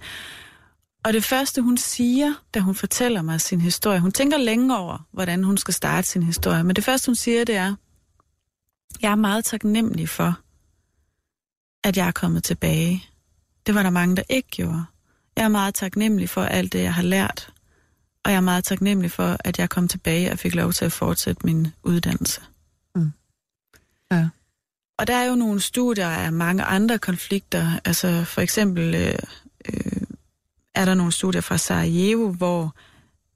[1.03, 5.07] Og det første, hun siger, da hun fortæller mig sin historie, hun tænker længe over,
[5.11, 7.75] hvordan hun skal starte sin historie, men det første, hun siger, det er,
[9.01, 10.39] jeg er meget taknemmelig for,
[11.83, 13.05] at jeg er kommet tilbage.
[13.65, 14.85] Det var der mange, der ikke gjorde.
[15.35, 17.53] Jeg er meget taknemmelig for alt det, jeg har lært.
[18.25, 20.91] Og jeg er meget taknemmelig for, at jeg kom tilbage og fik lov til at
[20.91, 22.41] fortsætte min uddannelse.
[22.95, 23.11] Mm.
[24.11, 24.27] Ja.
[25.01, 27.67] Og der er jo nogle studier af mange andre konflikter.
[27.85, 29.15] Altså for eksempel øh,
[29.73, 30.01] øh,
[30.75, 32.75] er der nogle studier fra Sarajevo, hvor,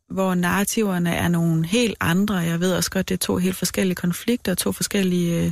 [0.09, 2.35] hvor narrativerne er nogle helt andre.
[2.35, 5.51] Jeg ved også godt, det er to helt forskellige konflikter, to forskellige øh,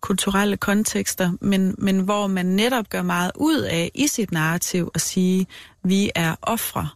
[0.00, 5.00] kulturelle kontekster, men, men hvor man netop gør meget ud af i sit narrativ at
[5.00, 5.46] sige,
[5.82, 6.88] vi er ofre.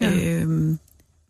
[0.00, 0.10] Ja.
[0.10, 0.78] Øhm,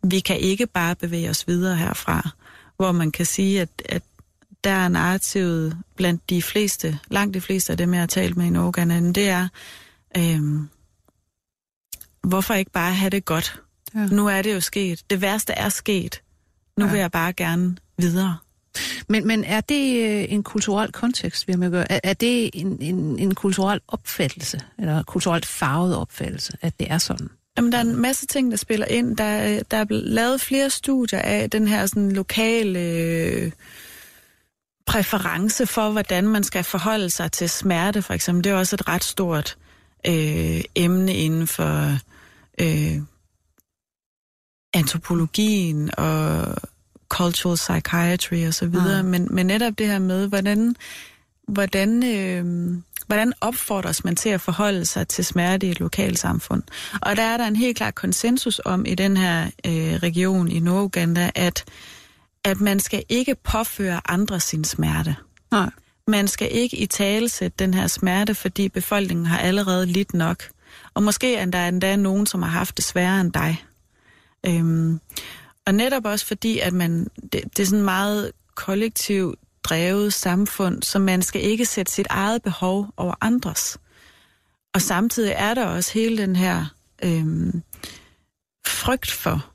[0.03, 2.29] vi kan ikke bare bevæge os videre herfra.
[2.77, 4.03] Hvor man kan sige, at, at
[4.63, 8.45] der er narrativet blandt de fleste, langt de fleste af dem, jeg har talt med
[8.45, 9.47] i Norge, det er,
[10.17, 10.69] øhm,
[12.23, 13.61] hvorfor ikke bare have det godt?
[13.95, 14.05] Ja.
[14.05, 15.03] Nu er det jo sket.
[15.09, 16.21] Det værste er sket.
[16.77, 16.91] Nu ja.
[16.91, 18.37] vil jeg bare gerne videre.
[19.07, 21.91] Men, men er det øh, en kulturel kontekst, vi har med at gøre?
[21.91, 26.97] Er, er det en, en, en kulturel opfattelse, eller kulturelt farvet opfattelse, at det er
[26.97, 27.29] sådan?
[27.57, 29.17] Jamen, der er en masse ting, der spiller ind.
[29.17, 33.51] Der, der er lavet flere studier af den her sådan, lokale øh,
[34.89, 38.43] præference for, hvordan man skal forholde sig til smerte, for eksempel.
[38.43, 39.57] Det er også et ret stort
[40.07, 41.97] øh, emne inden for
[42.61, 43.01] øh,
[44.73, 46.55] antropologien og
[47.09, 49.09] cultural psychiatry og så videre, mm.
[49.09, 50.75] men, men netop det her med, hvordan,
[51.47, 52.73] hvordan, øh,
[53.07, 56.63] hvordan opfordres man til at forholde sig til smerte i et lokalsamfund.
[57.01, 60.59] Og der er der en helt klar konsensus om i den her øh, region i
[60.59, 61.65] Norduganda, at,
[62.45, 65.15] at man skal ikke påføre andre sin smerte.
[65.51, 65.69] Nej.
[66.07, 70.43] Man skal ikke i tale sætte den her smerte, fordi befolkningen har allerede lidt nok.
[70.93, 73.63] Og måske er der endda nogen, som har haft det sværere end dig.
[74.45, 74.99] Øhm,
[75.65, 80.99] og netop også fordi, at man, det, det er sådan meget kollektivt drevet samfund, så
[80.99, 83.77] man skal ikke sætte sit eget behov over andres.
[84.73, 86.65] Og samtidig er der også hele den her
[87.03, 87.63] øhm,
[88.67, 89.51] frygt for,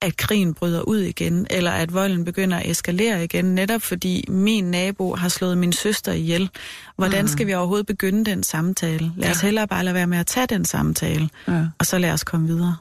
[0.00, 4.64] at krigen bryder ud igen, eller at volden begynder at eskalere igen, netop fordi min
[4.64, 6.50] nabo har slået min søster ihjel.
[6.96, 9.12] Hvordan skal vi overhovedet begynde den samtale?
[9.16, 11.66] Lad os hellere bare lade være med at tage den samtale, ja.
[11.78, 12.76] og så lad os komme videre.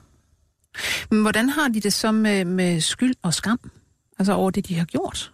[1.11, 3.71] Men hvordan har de det så med, med skyld og skam?
[4.19, 5.31] Altså over det, de har gjort?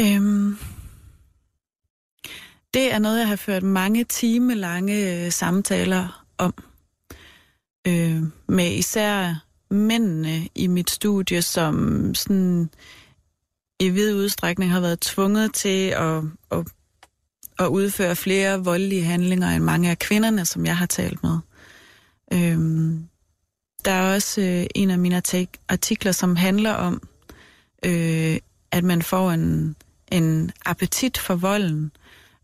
[0.00, 0.58] Øhm,
[2.74, 6.54] det er noget, jeg har ført mange timelange øh, samtaler om.
[7.86, 9.34] Øh, med især
[9.70, 12.70] mændene i mit studie, som sådan
[13.80, 16.66] i vid udstrækning har været tvunget til at, at,
[17.58, 21.38] at udføre flere voldelige handlinger end mange af kvinderne, som jeg har talt med.
[22.32, 23.08] Øhm,
[23.84, 25.22] der er også øh, en af mine
[25.68, 27.02] artikler, som handler om,
[27.84, 28.38] øh,
[28.70, 29.76] at man får en,
[30.12, 31.92] en appetit for volden.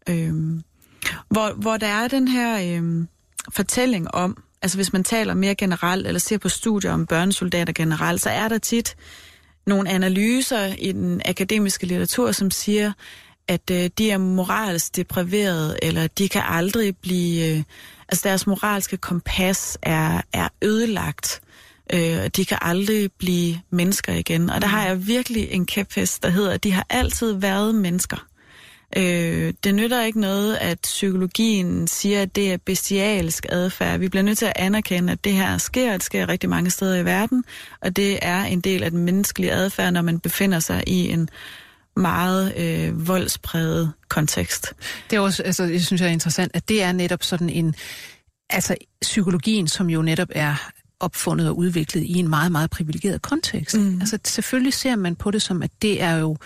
[0.08, 0.34] Øh,
[1.28, 3.06] hvor, hvor der er den her øh,
[3.52, 8.22] fortælling om, altså hvis man taler mere generelt, eller ser på studier om børnesoldater generelt,
[8.22, 8.96] så er der tit
[9.66, 12.92] nogle analyser i den akademiske litteratur, som siger,
[13.48, 17.56] at øh, de er moralsk depriveret, eller de kan aldrig blive...
[17.56, 17.62] Øh,
[18.08, 21.40] altså deres moralske kompas er, er ødelagt.
[21.92, 24.50] Øh, de kan aldrig blive mennesker igen.
[24.50, 28.26] Og der har jeg virkelig en kæphest, der hedder, at de har altid været mennesker.
[28.96, 34.01] Øh, det nytter ikke noget, at psykologien siger, at det er bestialsk adfærd.
[34.01, 35.92] Vi bliver nødt til at anerkende, at det her sker.
[35.92, 37.44] Det sker rigtig mange steder i verden,
[37.81, 41.29] og det er en del af den menneskelige adfærd, når man befinder sig i en
[41.96, 44.72] meget øh, voldspræget kontekst.
[45.11, 47.75] Det er også, altså, jeg synes jeg er interessant, at det er netop sådan en,
[48.51, 50.70] altså psykologien, som jo netop er
[51.01, 53.79] opfundet og udviklet i en meget, meget privilegeret kontekst.
[53.79, 54.01] Mm.
[54.01, 56.37] Altså selvfølgelig ser man på det som, at det er jo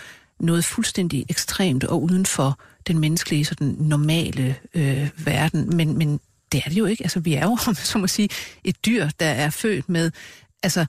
[0.41, 6.19] noget fuldstændig ekstremt og uden for den menneskelige sådan normale øh, verden, men, men
[6.51, 7.03] det er det jo ikke.
[7.03, 7.57] Altså vi er jo,
[7.91, 8.29] som at sige,
[8.63, 10.11] et dyr, der er født med
[10.63, 10.85] altså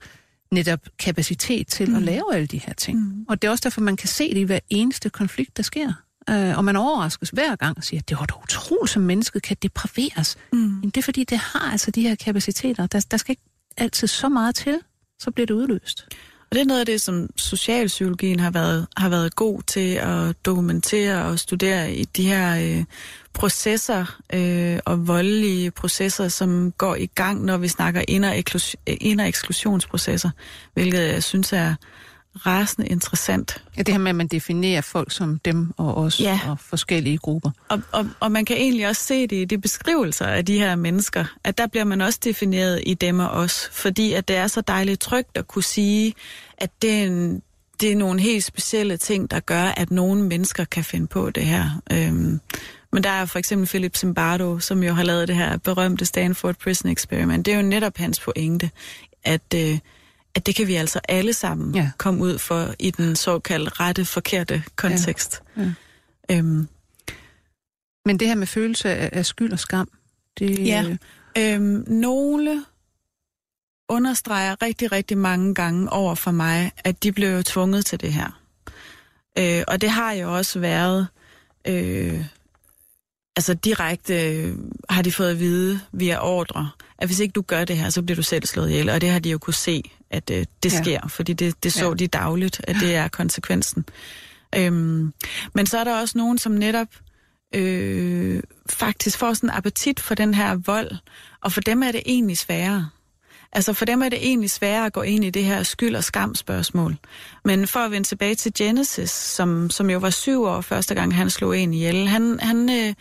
[0.52, 1.96] netop kapacitet til mm.
[1.96, 2.98] at lave alle de her ting.
[2.98, 3.24] Mm.
[3.28, 5.92] Og det er også derfor, man kan se det i hver eneste konflikt, der sker.
[6.30, 9.42] Øh, og man overraskes hver gang og siger, at det var da utroligt, som mennesket
[9.42, 10.36] kan depriveres.
[10.52, 10.58] Mm.
[10.58, 12.86] Men det er fordi, det har altså de her kapaciteter.
[12.86, 13.42] Der, der skal ikke
[13.76, 14.78] altid så meget til,
[15.18, 16.08] så bliver det udløst.
[16.52, 20.46] Og det er noget af det, som socialpsykologien har været, har været god til at
[20.46, 22.84] dokumentere og studere i de her øh,
[23.32, 30.30] processer øh, og voldelige processer, som går i gang, når vi snakker ind- og eksklusionsprocesser,
[30.74, 31.74] hvilket jeg synes er
[32.46, 33.62] rasende interessant.
[33.76, 36.40] Ja, det her med, at man definerer folk som dem og os Ja.
[36.48, 37.50] og forskellige grupper.
[37.68, 40.76] Og, og, og man kan egentlig også se det i de beskrivelser af de her
[40.76, 44.46] mennesker, at der bliver man også defineret i dem og os, fordi at det er
[44.46, 46.14] så dejligt trygt at kunne sige,
[46.58, 47.42] at det er, en,
[47.80, 51.46] det er nogle helt specielle ting, der gør, at nogle mennesker kan finde på det
[51.46, 51.80] her.
[51.92, 52.40] Øhm,
[52.92, 56.54] men der er for eksempel Philip Zimbardo, som jo har lavet det her berømte Stanford
[56.56, 57.46] Prison Experiment.
[57.46, 58.70] Det er jo netop hans pointe,
[59.24, 59.78] at, øh,
[60.34, 61.90] at det kan vi altså alle sammen Ja.
[61.98, 65.42] komme ud for i den såkaldt rette, forkerte kontekst.
[65.56, 65.72] Ja.
[66.30, 66.68] Øhm,
[68.04, 69.88] Men det her med følelse af, af skyld og skam,
[70.38, 70.66] det...
[70.66, 70.96] Ja.
[71.38, 72.64] Øhm, nogle
[73.88, 78.40] understreger rigtig, rigtig mange gange over for mig, at de blev tvunget til det her.
[79.38, 81.06] Øh, og det har jo også været,
[81.68, 82.24] øh,
[83.36, 84.54] altså direkte øh,
[84.90, 88.02] har de fået at vide via ordre, at hvis ikke du gør det her, så
[88.02, 88.88] bliver du selv slået ihjel.
[88.90, 90.82] Og det har de jo kunne se, at øh, det Ja.
[90.82, 91.94] sker, fordi det, det så Ja.
[91.94, 93.84] de dagligt, at det er konsekvensen.
[94.56, 95.12] Øhm,
[95.54, 96.86] men så er der også nogen, som netop
[97.54, 100.90] øh, faktisk får sådan en appetit for den her vold,
[101.42, 102.88] og for dem er det egentlig sværere.
[103.52, 106.04] Altså for dem er det egentlig sværere at gå ind i det her skyld- og
[106.04, 106.96] skam-spørgsmål.
[107.44, 111.14] Men for at vende tilbage til Genesis, som, som jo var syv år første gang,
[111.14, 112.94] han slog en ihjel, han, han, øh,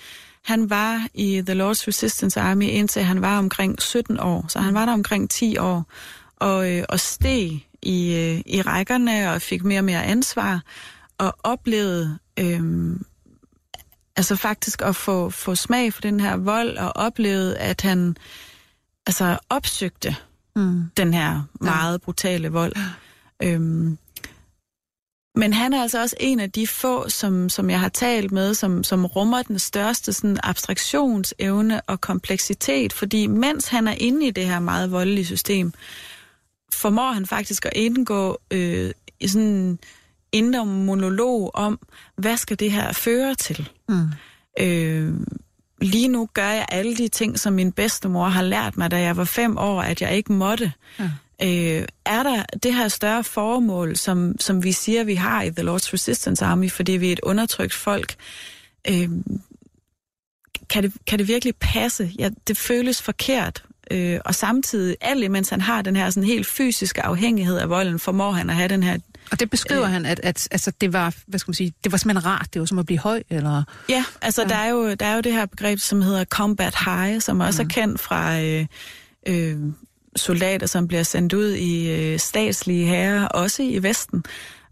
[0.43, 4.45] han var i The Lord's Resistance Army indtil han var omkring 17 år.
[4.47, 5.85] Så han var der omkring 10 år
[6.35, 10.61] og, øh, og steg i, øh, i rækkerne og fik mere og mere ansvar
[11.17, 12.61] og oplevede øh,
[14.15, 18.15] altså faktisk at få, få smag for den her vold og oplevede, at han
[19.07, 20.15] altså opsøgte
[20.55, 20.83] Mm.
[20.97, 22.73] den her meget brutale vold.
[23.43, 23.97] Øhm,
[25.35, 28.53] men han er altså også en af de få, som, som jeg har talt med,
[28.53, 34.31] som, som rummer den største sådan, abstraktionsevne og kompleksitet, fordi mens han er inde i
[34.31, 35.73] det her meget voldelige system,
[36.73, 39.79] formår han faktisk at indgå øh, i sådan en
[40.31, 41.79] indre monolog om,
[42.15, 43.69] hvad skal det her føre til?
[43.89, 44.07] Mm.
[44.59, 45.13] Øh,
[45.81, 49.17] lige nu gør jeg alle de ting, som min bedstemor har lært mig, da jeg
[49.17, 50.71] var fem år, at jeg ikke måtte.
[50.99, 51.09] Ja.
[51.43, 55.63] Øh, er der det her større formål, som, som vi siger, vi har i The
[55.63, 58.15] Lord's Resistance Army, fordi vi er et undertrykt folk?
[58.89, 59.09] Øh,
[60.69, 62.11] kan, det, kan det virkelig passe?
[62.19, 63.63] Ja, det føles forkert.
[63.91, 67.99] Øh, og samtidig, alt imens han har den her sådan helt fysiske afhængighed af volden,
[67.99, 68.97] formår han at have den her
[69.31, 69.89] Og det beskriver Øh.
[69.91, 72.59] han, at, at altså, det var, hvad skal man sige, det var simpelthen rart, det
[72.59, 73.63] var som at blive høj, eller...
[73.89, 74.47] Ja, altså Ja.
[74.47, 77.63] Der, er jo, der er jo det her begreb, som hedder combat high, som også
[77.63, 77.69] Mhm.
[77.69, 78.65] er kendt fra øh,
[79.27, 79.57] øh,
[80.15, 84.23] soldater, som bliver sendt ud i øh, statslige herrer, også i Vesten.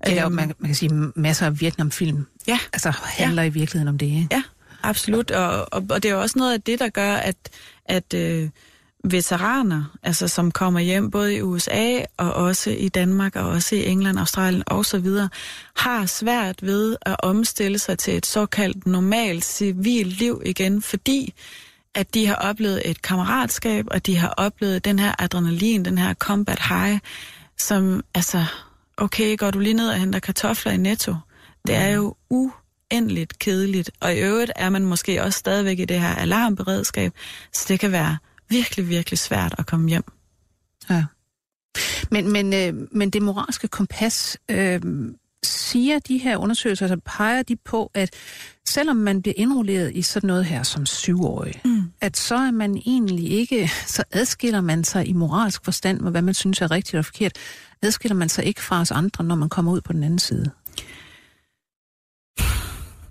[0.06, 3.50] Det er jo, Øhm, man, man kan sige, masser af Vietnamfilm, Ja, altså handler ja.
[3.50, 4.28] i virkeligheden om det, ikke?
[4.32, 4.44] ja,
[4.84, 5.32] absolut.
[5.32, 7.36] Og, og, og det er jo også noget af det, der gør, at,
[7.86, 8.50] at øh,
[9.04, 13.86] veteraner, altså som kommer hjem både i USA og også i Danmark og også i
[13.86, 15.30] England, Australien og så videre,
[15.78, 21.34] har svært ved at omstille sig til et såkaldt normalt civilt liv igen, fordi
[21.96, 26.14] at de har oplevet et kammeratskab, og de har oplevet den her adrenalin, den her
[26.14, 27.00] combat high,
[27.58, 28.46] som altså,
[28.98, 31.16] okay, går du lige ned og henter kartofler i Netto?
[31.68, 36.02] Det er jo uendeligt kedeligt, og i øvrigt er man måske også stadigvæk i det
[36.02, 37.14] her alarmberedskab,
[37.54, 38.18] så det kan være
[38.50, 40.04] virkelig, virkelig svært at komme hjem.
[40.90, 41.06] Ja.
[42.12, 44.82] Men, men, øh, men det moralske kompas, øh,
[45.44, 48.10] siger de her undersøgelser, så peger de på, at
[48.68, 51.84] selvom man bliver indrulleret i sådan noget her som syvårig, Mm.
[52.02, 56.22] at så er man egentlig ikke, så adskiller man sig i moralsk forstand med, hvad
[56.22, 57.32] man synes er rigtigt og forkert,
[57.82, 60.52] adskiller man sig ikke fra os andre, når man kommer ud på den anden side.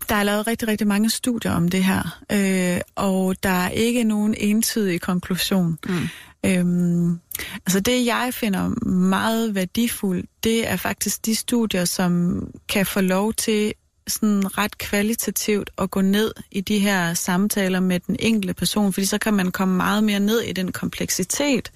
[0.08, 4.04] Der er lavet rigtig, rigtig mange studier om det her, øh, og der er ikke
[4.04, 5.78] nogen entydig konklusion.
[5.88, 6.08] Mm.
[6.46, 7.20] Øhm,
[7.66, 13.32] altså det, jeg finder meget værdifuldt, det er faktisk de studier, som kan få lov
[13.34, 13.74] til
[14.08, 19.06] sådan ret kvalitativt at gå ned i de her samtaler med den enkelte person, fordi
[19.06, 21.72] så kan man komme meget mere ned i den kompleksitet,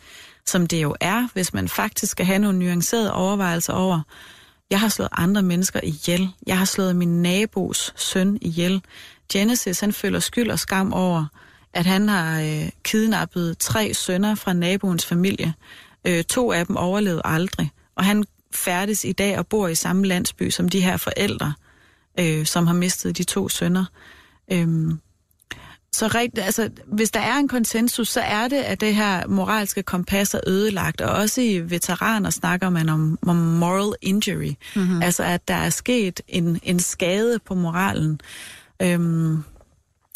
[0.46, 4.00] som det jo er, hvis man faktisk skal have nogle nuancerede overvejelser over,
[4.72, 6.30] jeg har slået andre mennesker ihjel.
[6.46, 8.82] Jeg har slået min nabos søn ihjel.
[9.32, 11.26] Genesis, han føler skyld og skam over,
[11.72, 15.54] at han har øh, kidnappet tre sønner fra naboens familie.
[16.04, 17.70] Øh, to af dem overlevede aldrig.
[17.94, 21.52] Og han færdes i dag og bor i samme landsby som de her forældre,
[22.20, 23.84] øh, som har mistet de to sønner.
[24.52, 24.68] Øh,
[25.94, 29.82] så rigt, altså, hvis der er en konsensus, så er det, at det her moralske
[29.82, 31.00] kompas er ødelagt.
[31.00, 34.52] Og også i veteraner snakker man om, om moral injury.
[34.76, 35.02] Mm-hmm.
[35.02, 38.20] Altså, at der er sket en, en skade på moralen.
[38.82, 39.42] Øhm,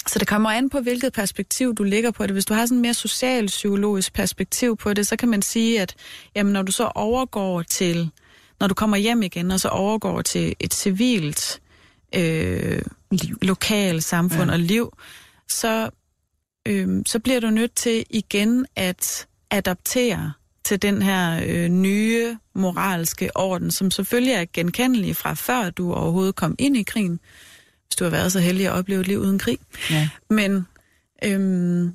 [0.06, 2.32] så det kommer an på, hvilket perspektiv du ligger på det.
[2.32, 5.94] Hvis du har sådan en mere social-psykologisk perspektiv på det, så kan man sige, at
[6.34, 8.10] jamen, når du så overgår til
[8.60, 11.60] når du kommer hjem igen, og så overgår til et civilt
[12.14, 13.38] øh, liv.
[13.42, 14.52] lokal samfund ja.
[14.52, 14.92] og liv,
[15.48, 15.90] så,
[16.68, 20.32] øh, så bliver du nødt til igen at adaptere
[20.64, 26.34] til den her øh, nye moralske orden, som selvfølgelig er genkendelig fra før du overhovedet
[26.34, 27.20] kom ind i krigen,
[27.86, 29.58] hvis du har været så heldig at opleve et liv uden krig.
[29.90, 30.08] Ja.
[30.30, 30.66] Men,
[31.24, 31.94] øhm,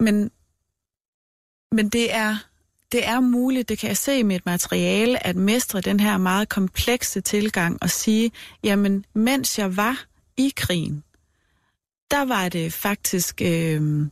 [0.00, 0.30] men,
[1.72, 2.36] men det er
[2.92, 6.48] det er muligt, det kan jeg se i mit materiale, at mestre den her meget
[6.48, 8.30] komplekse tilgang og sige,
[8.64, 10.04] jamen, mens jeg var
[10.36, 11.04] i krigen,
[12.10, 14.06] der var det faktisk øh,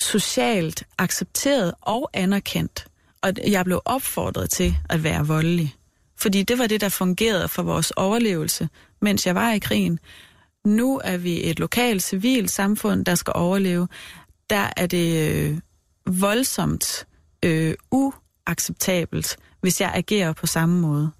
[0.00, 2.86] socialt accepteret og anerkendt,
[3.22, 5.74] og jeg blev opfordret til at være voldelig.
[6.16, 8.68] Fordi det var det, der fungerede for vores overlevelse,
[9.02, 9.98] mens jeg var i krigen.
[10.64, 13.88] Nu er vi et lokalt civilt samfund, der skal overleve.
[14.50, 15.58] Der er det øh,
[16.06, 17.06] voldsomt
[17.42, 21.10] øh, uacceptabelt, hvis jeg agerer på samme måde.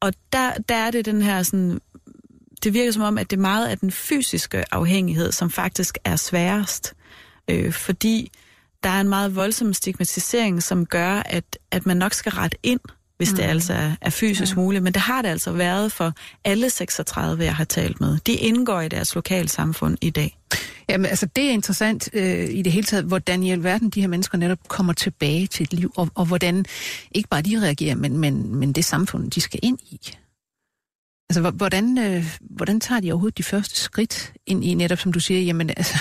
[0.00, 1.80] Og der, der er det den her sådan,
[2.64, 6.94] det virker som om, at det meget er den fysiske afhængighed, som faktisk er sværest.
[7.50, 8.32] Øh, fordi
[8.82, 12.80] der er en meget voldsom stigmatisering, som gør, at, at man nok skal rette ind,
[13.16, 13.36] hvis mm.
[13.36, 14.60] det altså er, er fysisk ja.
[14.60, 14.84] muligt.
[14.84, 16.12] Men det har det altså været for
[16.44, 18.18] alle 36, jeg har talt med.
[18.26, 20.38] De indgår i deres lokalsamfund i dag.
[20.88, 24.08] Jamen, altså det er interessant øh, i det hele taget, hvordan i alverden de her
[24.08, 26.64] mennesker netop kommer tilbage til et liv, og, og hvordan
[27.12, 30.16] ikke bare de reagerer, men, men, men det samfund, de skal ind i.
[31.30, 35.20] Altså, hvordan, øh, hvordan tager de overhovedet de første skridt ind i netop, som du
[35.20, 35.98] siger, jamen, altså,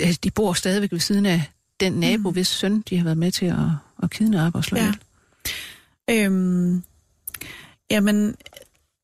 [0.00, 1.42] øh, de bor stadigvæk ved siden af
[1.80, 2.32] den nabo, mm.
[2.32, 3.56] hvis søn de har været med til at,
[4.02, 4.92] at kidnappe og slå ja.
[6.10, 6.82] Øhm,
[7.90, 8.34] jamen,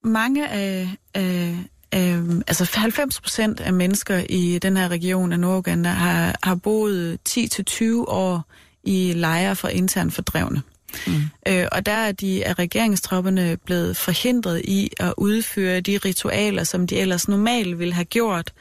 [0.05, 1.57] mange af, af,
[1.95, 7.19] Øhm, altså 90 procent af mennesker i den her region af Norduganda har, har boet
[7.29, 8.45] 10-20 år
[8.85, 10.63] i lejre for intern fordrevne.
[11.07, 11.23] Mm.
[11.49, 16.87] Øh, og der er de af regeringstropperne blevet forhindret i at udføre de ritualer, som
[16.87, 18.53] de ellers normalt ville have gjort,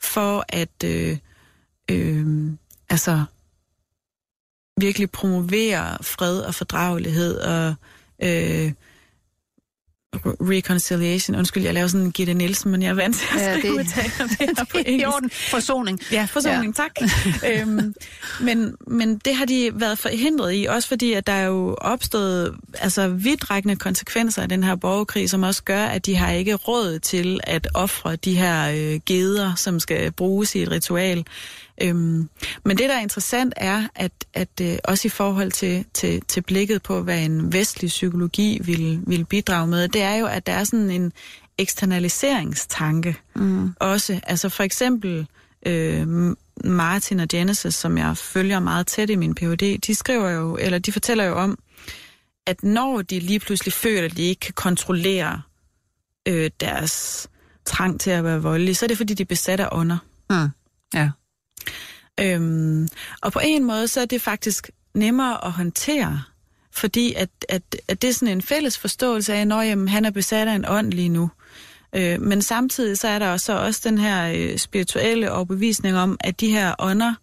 [0.00, 1.18] for at øh,
[1.90, 2.50] øh,
[2.90, 3.24] altså
[4.80, 7.74] virkelig promovere fred og fordragelighed og
[8.22, 8.72] øh,
[10.24, 11.36] reconciliation.
[11.36, 13.70] Undskyld, jeg laver sådan en Gitte Nielsen, men jeg er vant til at ja, det,
[13.70, 15.02] udtale det her på engelsk.
[15.02, 15.30] i orden.
[15.30, 16.00] Forsoning.
[16.12, 16.82] Ja, forsoning, ja.
[16.82, 17.10] tak.
[17.50, 17.94] øhm,
[18.40, 22.56] men, men det har de været forhindret i, også fordi, at der er jo opstået
[22.78, 26.98] altså, vidtrækkende konsekvenser af den her borgerkrig, som også gør, at de har ikke råd
[26.98, 31.24] til at ofre de her øh, geder, som skal bruges i et ritual.
[31.82, 32.28] Øhm,
[32.64, 36.40] men det, der er interessant, er, at, at øh, også i forhold til, til, til
[36.40, 40.52] blikket på, hvad en vestlig psykologi vil, vil bidrage med, det er jo, at der
[40.52, 41.12] er sådan en
[41.58, 43.72] eksternaliseringstanke mm.
[43.80, 44.20] også.
[44.22, 45.26] Altså for eksempel
[45.66, 46.06] øh,
[46.64, 50.78] Martin og Genesis, som jeg følger meget tæt i min PhD, de skriver jo, eller
[50.78, 51.58] de fortæller jo om,
[52.46, 55.42] at når de lige pludselig føler, at de ikke kan kontrollere
[56.28, 57.28] øh, deres
[57.64, 59.98] trang til at være voldelige, så er det fordi, de er besat af ånder.
[60.30, 60.48] Mm.
[60.94, 61.10] Ja.
[62.20, 62.88] Øhm,
[63.20, 66.22] og på en måde, så er det faktisk nemmere at håndtere,
[66.72, 70.48] fordi at, at, at det er sådan en fælles forståelse af, at han er besat
[70.48, 71.30] af en ånd lige nu.
[71.92, 76.40] Øh, men samtidig så er der også, også den her øh, spirituelle overbevisning om, at
[76.40, 77.14] de her ånder,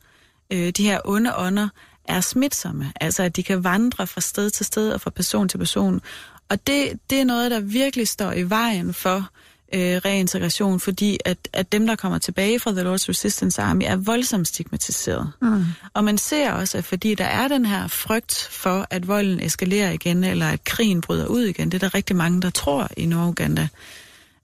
[0.53, 1.69] øh, de her onde ånder,
[2.05, 2.93] er smitsomme.
[3.01, 6.01] Altså at de kan vandre fra sted til sted og fra person til person.
[6.49, 9.29] Og det, det er noget, der virkelig står i vejen for
[9.73, 13.95] øh, reintegration, fordi at, at dem, der kommer tilbage fra The Lord's Resistance Army, er
[13.95, 15.31] voldsomt stigmatiseret.
[15.41, 15.63] Mm.
[15.93, 19.91] Og man ser også, at fordi der er den her frygt for, at volden eskalerer
[19.91, 23.05] igen, eller at krigen bryder ud igen, det er der rigtig mange, der tror i
[23.05, 23.67] Norduganda,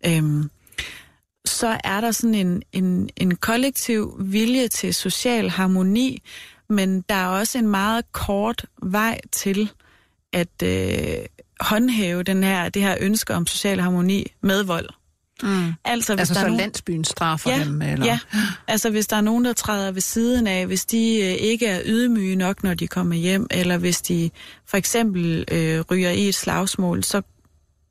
[0.06, 0.50] øhm,
[1.46, 6.22] så er der sådan en, en, en kollektiv vilje til social harmoni,
[6.70, 9.72] men der er også en meget kort vej til
[10.34, 11.26] at øh,
[11.60, 14.90] håndhæve den her, det her ønske om social harmoni med vold.
[15.44, 15.74] Mm.
[15.86, 16.60] Altså, hvis altså der så er nogen...
[16.60, 17.82] landsbyen straffer ja, dem?
[17.82, 18.06] Eller?
[18.06, 18.20] Ja,
[18.68, 21.82] altså hvis der er nogen, der træder ved siden af, hvis de øh, ikke er
[21.86, 24.30] ydmyge nok, når de kommer hjem, eller hvis de
[24.66, 27.22] for eksempel øh, ryger i et slagsmål, så,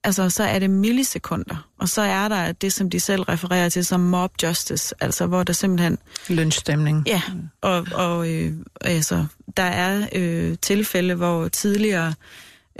[0.04, 1.68] altså, så er det millisekunder.
[1.78, 5.42] Og så er der det, som de selv refererer til som mob justice, altså hvor
[5.42, 5.98] der simpelthen...
[6.28, 7.02] Lynchstemning.
[7.06, 7.22] Ja,
[7.60, 9.26] og, og øh, altså,
[9.56, 12.14] der er øh, tilfælde, hvor tidligere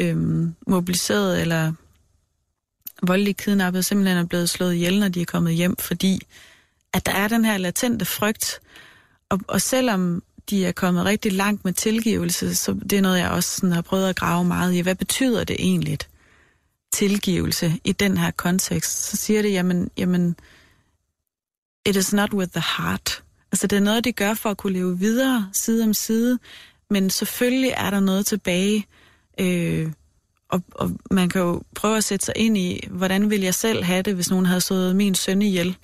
[0.01, 0.17] øh,
[0.67, 1.73] mobiliseret eller
[3.03, 6.21] voldelige kidnappede simpelthen er blevet slået ihjel, når de er kommet hjem, fordi
[6.93, 8.61] at der er den her latente frygt.
[9.29, 13.31] Og, og selvom de er kommet rigtig langt med tilgivelse, så det er noget, jeg
[13.31, 14.81] også sådan har prøvet at grave meget i.
[14.81, 15.99] Hvad betyder det egentlig,
[16.93, 19.09] tilgivelse i den her kontekst?
[19.11, 20.37] Så siger det, jamen, jamen
[21.87, 23.23] it is not with the heart.
[23.53, 26.39] Altså det er noget, de gør for at kunne leve videre side om side,
[26.91, 28.87] men selvfølgelig er der noget tilbage,
[29.41, 29.93] øh,
[30.49, 33.85] og, og man kan jo prøve at sætte sig ind i, hvordan ville jeg selv
[33.85, 35.77] have det, hvis nogen havde slået min søn ihjel,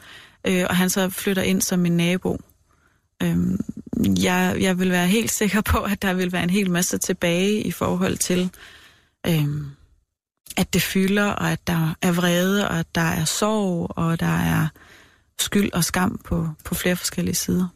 [0.47, 2.39] øh, og han så flytter ind som min nabo.
[3.23, 3.37] Øh,
[4.23, 7.63] jeg, jeg vil være helt sikker på, at der vil være en hel masse tilbage
[7.63, 8.51] i forhold til,
[9.27, 9.49] øh,
[10.57, 14.27] at det fylder, og at der er vrede, og at der er sorg, og der
[14.27, 14.69] er
[15.39, 17.69] skyld og skam på, på flere forskellige sider.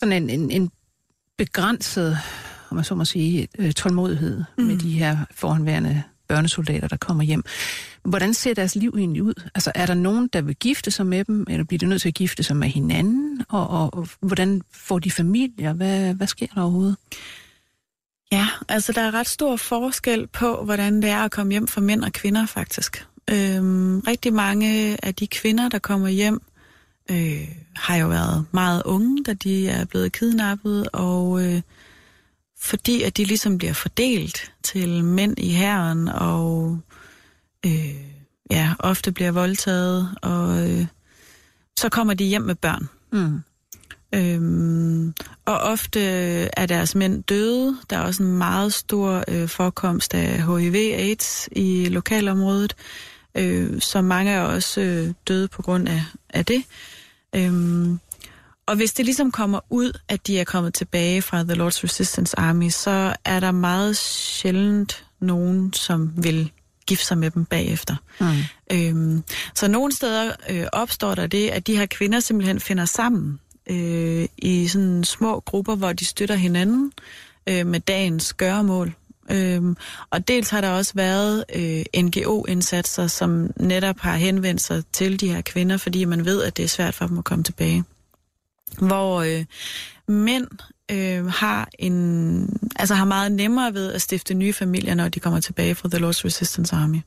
[0.00, 0.70] Sådan en, en, en
[1.38, 2.18] begrænset,
[2.70, 4.64] om man så må sige, øh, tålmodighed mm.
[4.64, 7.44] med de her foranværende børnesoldater, der kommer hjem.
[8.04, 9.42] Hvordan ser deres liv egentlig ud?
[9.54, 12.08] Altså, er der nogen, der vil gifte sig med dem, eller bliver de nødt til
[12.08, 13.42] at gifte sig med hinanden?
[13.48, 15.72] Og, og, og hvordan får de familier?
[15.72, 16.96] Hvad, hvad sker der overhovedet?
[18.32, 21.80] Ja, altså der er ret stor forskel på, hvordan det er at komme hjem for
[21.80, 23.06] mænd og kvinder faktisk.
[23.30, 26.40] Øhm, rigtig mange af de kvinder, der kommer hjem,
[27.10, 31.62] øh, har jo været meget unge, da de er blevet kidnappet, og øh,
[32.66, 36.78] fordi at de ligesom bliver fordelt til mænd i herren, og
[37.66, 37.94] øh,
[38.50, 40.86] ja, ofte bliver voldtaget, og øh,
[41.76, 42.88] så kommer de hjem med børn.
[43.12, 43.40] Mm.
[44.14, 45.14] Øhm,
[45.44, 46.00] og ofte
[46.56, 47.76] er deres mænd døde.
[47.90, 52.76] Der er også en meget stor øh, forekomst af HIV-AIDS i lokalområdet,
[53.34, 56.62] øh, så mange er også øh, døde på grund af, af det.
[57.34, 58.00] Øhm,
[58.66, 62.38] og hvis det ligesom kommer ud, at de er kommet tilbage fra The Lord's Resistance
[62.38, 66.50] Army, så er der meget sjældent nogen, som vil
[66.86, 67.96] gifte sig med dem bagefter.
[68.20, 68.26] Mm.
[68.72, 73.40] Øhm, så nogle steder øh, opstår der det, at de her kvinder simpelthen finder sammen
[73.70, 76.92] øh, i sådan små grupper, hvor de støtter hinanden
[77.46, 78.94] øh, med dagens gøremål.
[79.30, 79.76] Øhm,
[80.10, 85.32] og dels har der også været øh, NGO-indsatser, som netop har henvendt sig til de
[85.32, 87.84] her kvinder, fordi man ved, at det er svært for dem at komme tilbage.
[88.78, 89.44] Hvor øh,
[90.08, 90.48] mænd
[90.90, 95.40] øh, har en, altså har meget nemmere ved at stifte nye familier, når de kommer
[95.40, 97.00] tilbage fra The Lord's Resistance Army.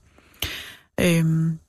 [1.01, 1.59] Øhm,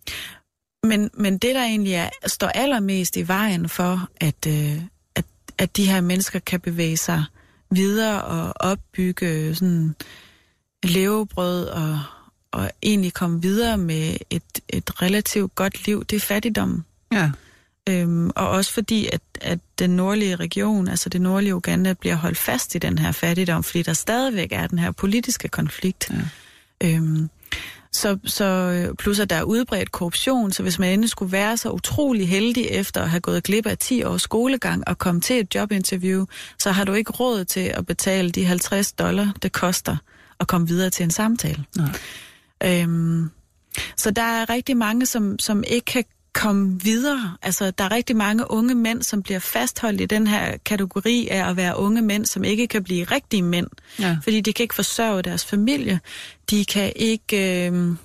[0.82, 4.82] men, men det, der egentlig er, står allermest i vejen for, at, øh,
[5.14, 5.24] at,
[5.58, 7.24] at de her mennesker kan bevæge sig
[7.70, 9.94] videre og opbygge sådan
[10.82, 12.00] levebrød og,
[12.52, 16.84] og egentlig komme videre med et, et relativt godt liv, det er fattigdom.
[17.12, 17.30] Ja.
[17.88, 22.38] Øhm, og også fordi, at, at den nordlige region, altså det nordlige Uganda, bliver holdt
[22.38, 26.10] fast i den her fattigdom, fordi der stadigvæk er den her politiske konflikt.
[26.10, 26.88] Ja.
[26.88, 27.30] Øhm,
[27.92, 31.56] så, så øh, plus at der er udbredt korruption, så hvis man endelig skulle være
[31.56, 35.40] så utrolig heldig efter at have gået glip af 10 års skolegang og komme til
[35.40, 36.24] et jobinterview,
[36.58, 39.96] så har du ikke råd til at betale de 50 dollar, det koster
[40.40, 41.64] at komme videre til en samtale.
[41.76, 41.98] Nej.
[42.64, 43.30] Øhm,
[43.96, 47.36] så der er rigtig mange, som, som ikke kan komme videre.
[47.42, 51.50] Altså, der er rigtig mange unge mænd, som bliver fastholdt i den her kategori af
[51.50, 53.66] at være unge mænd, som ikke kan blive rigtige mænd.
[53.98, 54.18] Ja.
[54.22, 56.00] Fordi de kan ikke forsørge deres familie.
[56.50, 57.96] De kan ikke øh,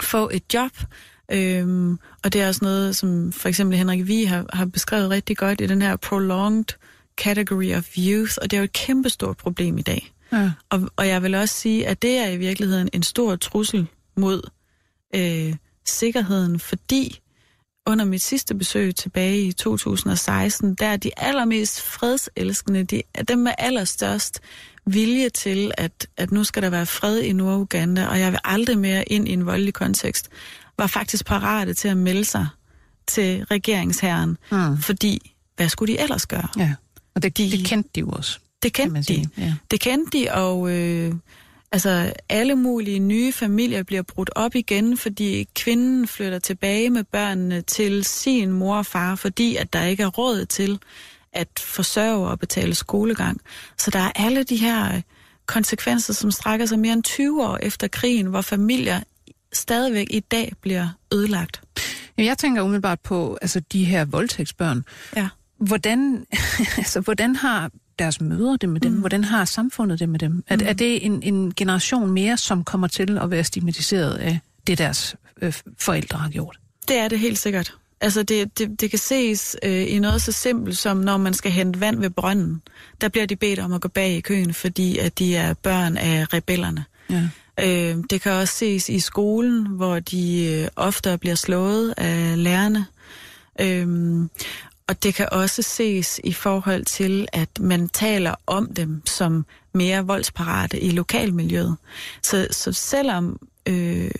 [0.00, 0.70] få et job.
[1.32, 5.36] Øhm, og det er også noget, som for eksempel Henrik Vi har, har beskrevet rigtig
[5.36, 6.64] godt i den her prolonged
[7.16, 10.12] category of youth, og det er jo et kæmpestort problem i dag.
[10.32, 10.52] Ja.
[10.70, 14.50] Og, og jeg vil også sige, at det er i virkeligheden en stor trussel mod
[15.14, 17.20] øh, sikkerheden, fordi
[17.86, 23.52] under mit sidste besøg tilbage i 2016, der er de allermest fredselskende, de, dem med
[23.58, 24.40] allerstørst
[24.86, 28.78] vilje til, at, at nu skal der være fred i Nord-Uganda, og jeg vil aldrig
[28.78, 30.28] mere ind i en voldelig kontekst,
[30.78, 32.48] var faktisk parate til at melde sig
[33.06, 34.78] til regeringsherren, mm.
[34.78, 36.48] fordi hvad skulle de ellers gøre?
[36.58, 36.74] Ja,
[37.14, 38.38] og det, de, det kendte de jo også.
[38.62, 39.28] Det kendte de.
[39.38, 39.54] Ja.
[39.70, 41.14] Det kendte de, og øh,
[41.72, 47.60] altså, alle mulige nye familier bliver brudt op igen, fordi kvinden flytter tilbage med børnene
[47.60, 50.78] til sin mor og far, fordi at der ikke er råd til
[51.32, 53.40] at forsørge og betale skolegang.
[53.78, 55.00] Så der er alle de her
[55.46, 59.00] konsekvenser, som strækker sig mere end 20 år efter krigen, hvor familier
[59.52, 61.62] stadigvæk i dag bliver ødelagt.
[62.18, 64.84] Jeg tænker umiddelbart på altså, de her voldtægtsbørn.
[65.16, 65.28] Ja.
[65.58, 66.26] Hvordan,
[66.78, 68.92] altså, hvordan har deres mødre det med dem?
[68.92, 68.98] Mm.
[68.98, 70.44] Hvordan har samfundet det med dem?
[70.46, 70.62] Er, mm.
[70.66, 75.16] er det en, en generation mere, som kommer til at være stigmatiseret af det, deres
[75.42, 76.58] øh, forældre har gjort?
[76.88, 77.74] Det er det helt sikkert.
[78.00, 81.50] Altså det, det, det kan ses øh, i noget så simpelt som, når man skal
[81.50, 82.62] hente vand ved brønden.
[83.00, 85.96] Der bliver de bedt om at gå bag i køen, fordi at de er børn
[85.96, 86.84] af rebellerne.
[87.10, 87.28] Ja.
[87.62, 92.86] Øh, det kan også ses i skolen, hvor de øh, ofte bliver slået af lærerne.
[93.60, 94.28] Øh,
[94.88, 100.06] og det kan også ses i forhold til, at man taler om dem som mere
[100.06, 101.76] voldsparate i lokalmiljøet.
[102.22, 103.40] Så, så selvom...
[103.68, 104.10] Øh,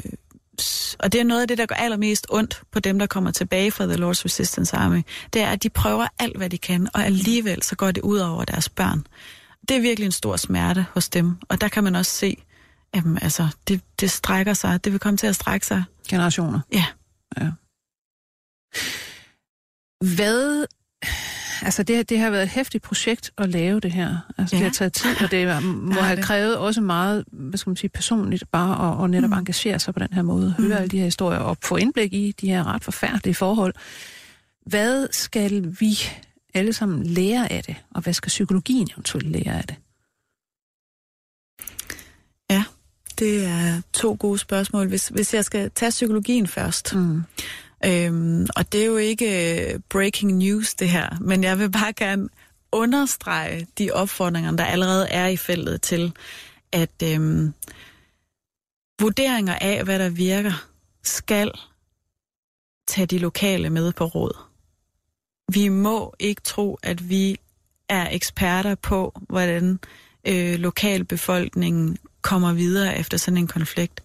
[0.98, 3.70] og det er noget af det, der går allermest ondt på dem, der kommer tilbage
[3.70, 5.02] fra The Lord's Resistance Army,
[5.32, 8.18] det er, at de prøver alt, hvad de kan, og alligevel så går det ud
[8.18, 9.06] over deres børn.
[9.68, 12.36] Det er virkelig en stor smerte hos dem, og der kan man også se
[12.94, 14.84] Jamen, altså, det, det strækker sig.
[14.84, 15.84] Det vil komme til at strække sig.
[16.08, 16.60] Generationer.
[16.72, 16.84] Ja.
[17.40, 17.50] ja.
[20.00, 20.66] Hvad...
[21.62, 24.16] Altså, det, det har været et hæftigt projekt at lave det her.
[24.38, 24.58] Altså, ja.
[24.58, 26.24] det har taget tid, og det må ja, have det.
[26.24, 29.38] krævet også meget, hvad skal man sige, personligt bare at, at netop mm.
[29.38, 30.54] engagere sig på den her måde.
[30.58, 30.72] Høre mm.
[30.72, 33.74] alle de her historier og få indblik i de her ret forfærdelige forhold.
[34.66, 35.98] Hvad skal vi
[36.54, 39.76] alle sammen lære af det, og hvad skal psykologien eventuelt lære af det?
[42.50, 42.64] Ja,
[43.18, 44.88] det er to gode spørgsmål.
[44.88, 47.22] Hvis, hvis jeg skal tage psykologien først, mm
[47.84, 51.92] øhm, og det er jo ikke øh, breaking news det her, men jeg vil bare
[51.92, 52.28] gerne
[52.72, 56.12] understrege de opfordringer, der allerede er i feltet til,
[56.72, 57.54] at øhm,
[59.00, 60.66] vurderinger af, hvad der virker,
[61.02, 61.52] skal
[62.88, 64.36] tage de lokale med på råd.
[65.52, 67.36] Vi må ikke tro, at vi
[67.88, 69.78] er eksperter på, hvordan
[70.24, 74.02] øh, lokalbefolkningen kommer videre efter sådan en konflikt.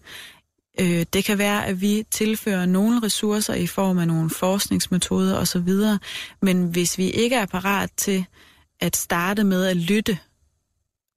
[0.80, 5.70] Øh, det kan være, at vi tilfører nogle ressourcer i form af nogle forskningsmetoder osv.,
[6.42, 8.24] men hvis vi ikke er parat til
[8.80, 10.18] at starte med at lytte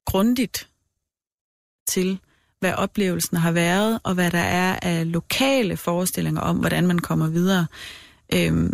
[0.06, 0.68] grundigt
[1.88, 2.18] til,
[2.60, 7.28] hvad oplevelsen har været, og hvad der er af lokale forestillinger om, hvordan man kommer
[7.28, 7.66] videre,
[8.34, 8.70] øh,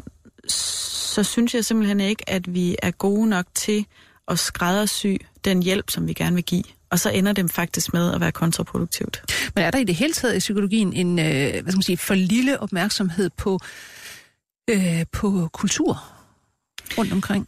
[0.49, 3.87] så synes jeg simpelthen ikke, at vi er gode nok til
[4.28, 6.64] at skræddersy den hjælp, som vi gerne vil give.
[6.93, 9.22] Og så ender det faktisk med at være kontraproduktivt.
[9.55, 11.97] Men er der i det hele taget i psykologien en øh, hvad skal man sige,
[11.97, 13.61] for lille opmærksomhed på,
[14.70, 16.03] øh, på kultur
[16.99, 17.47] rundt omkring?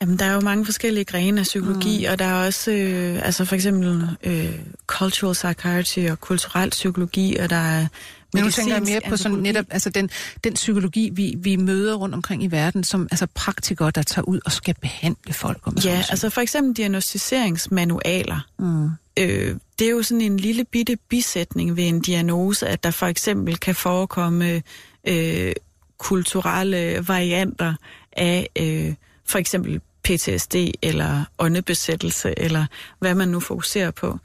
[0.00, 2.12] Jamen, der er jo mange forskellige grene af psykologi, mm.
[2.12, 7.50] og der er også øh, altså for eksempel øh, cultural psychiatry og kulturel psykologi, og
[7.50, 7.86] der er
[8.32, 10.10] men nu tænker jeg mere på sådan netop altså den,
[10.44, 14.40] den psykologi, vi, vi møder rundt omkring i verden, som altså praktikere, der tager ud
[14.44, 15.58] og skal behandle folk.
[15.64, 18.46] Om ja, altså for eksempel diagnostiseringsmanualer.
[18.58, 18.88] Mm.
[19.18, 23.06] Øh, det er jo sådan en lille bitte bisætning ved en diagnose, at der for
[23.06, 24.62] eksempel kan forekomme
[25.08, 25.52] øh,
[25.98, 27.74] kulturelle varianter
[28.12, 28.94] af øh,
[29.28, 32.66] for eksempel PTSD eller åndebesættelse, eller
[32.98, 34.18] hvad man nu fokuserer på.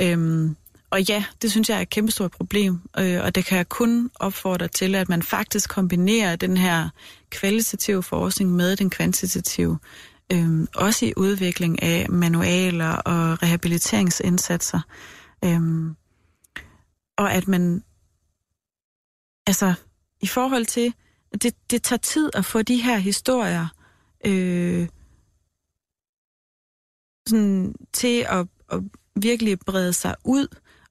[0.00, 0.56] Øhm,
[0.90, 4.10] og ja, det synes jeg er et kæmpestort problem, øh, og det kan jeg kun
[4.14, 6.88] opfordre til, at man faktisk kombinerer den her
[7.30, 9.78] kvalitative forskning med den kvantitative,
[10.32, 14.80] øh, også i udvikling af manualer og rehabiliteringsindsatser.
[15.44, 15.60] Øh,
[17.18, 17.82] og at man,
[19.46, 19.74] altså
[20.20, 20.94] i forhold til,
[21.42, 23.66] det, det tager tid at få de her historier
[24.26, 24.88] øh,
[27.26, 28.80] sådan, til at, at
[29.16, 30.46] virkelig brede sig ud,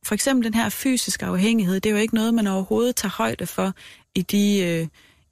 [0.05, 3.45] for eksempel den her fysiske afhængighed, det er jo ikke noget, man overhovedet tager højde
[3.45, 3.73] for
[4.15, 4.87] i de, øh,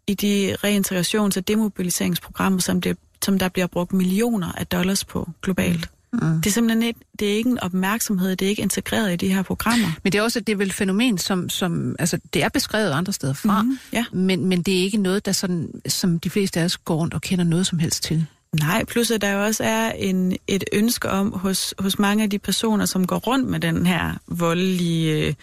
[0.07, 5.29] i de reintegrations- og demobiliseringsprogrammer, som, det, som der bliver brugt millioner af dollars på
[5.41, 5.89] globalt.
[6.13, 6.41] Mm.
[6.41, 9.33] Det er simpelthen ikke, det er ikke en opmærksomhed, det er ikke integreret i de
[9.33, 9.87] her programmer.
[10.03, 12.91] Men det er også det er vel et fænomen, som, som altså, det er beskrevet
[12.91, 14.05] andre steder fra, mm, ja.
[14.13, 17.13] men, men det er ikke noget, der sådan, som de fleste af os går rundt
[17.13, 18.25] og kender noget som helst til.
[18.53, 22.29] Nej, plus at der jo også er en, et ønske om hos, hos mange af
[22.29, 25.35] de personer, som går rundt med den her voldelige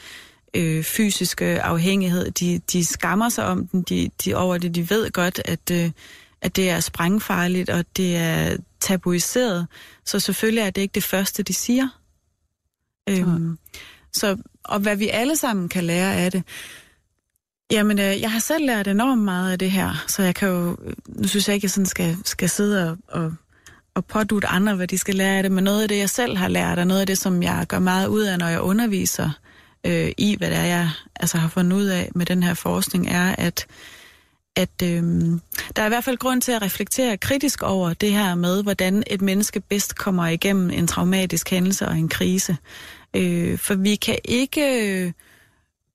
[0.55, 2.31] øh, fysiske afhængighed.
[2.31, 4.75] De, de skammer sig om den de, de over det.
[4.75, 5.91] De ved godt, at, øh,
[6.43, 9.67] at det er sprængfarligt, og det er tabuiseret.
[10.05, 11.89] Så selvfølgelig er det ikke det første, de siger.
[13.09, 13.59] Øhm,
[14.13, 16.43] så, og hvad vi alle sammen kan lære af det,
[17.75, 20.77] Jamen, øh, jeg har selv lært enormt meget af det her, så jeg kan jo,
[20.85, 23.35] øh, nu synes jeg ikke, at jeg sådan skal, skal sidde og, og,
[23.95, 26.37] og pådute andre, hvad de skal lære af det, men noget af det, jeg selv
[26.37, 29.31] har lært, og noget af det, som jeg gør meget ud af, når jeg underviser
[29.87, 33.09] øh, i, hvad det er, jeg altså, har fundet ud af med den her forskning,
[33.09, 33.67] er, at,
[34.57, 35.03] at øh,
[35.77, 39.03] der er i hvert fald grund til at reflektere kritisk over det her med, hvordan
[39.07, 42.57] et menneske bedst kommer igennem en traumatisk hændelse og en krise.
[43.17, 45.15] Øh, for vi kan ikke...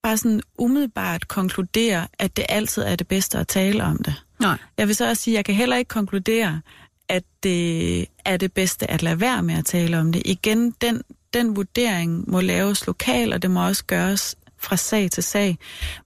[0.03, 4.15] Bare sådan umiddelbart konkludere, at det altid er det bedste at tale om det.
[4.39, 4.57] Nej.
[4.77, 6.61] Jeg vil så også sige, at jeg kan heller ikke konkludere,
[7.09, 10.21] at det er det bedste at lade være med at tale om det.
[10.25, 11.01] Igen, den,
[11.33, 15.57] den vurdering må laves lokal, og det må også gøres fra sag til sag.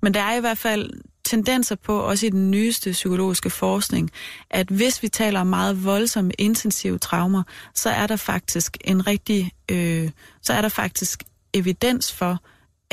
[0.01, 0.91] Men der er i hvert fald
[1.23, 4.11] tendenser på, også i den nyeste psykologiske forskning,
[4.49, 9.51] at hvis vi taler om meget voldsomme, intensive traumer, så er der faktisk en rigtig,
[9.71, 10.09] øh,
[10.41, 11.23] så er der faktisk
[11.53, 12.41] evidens for,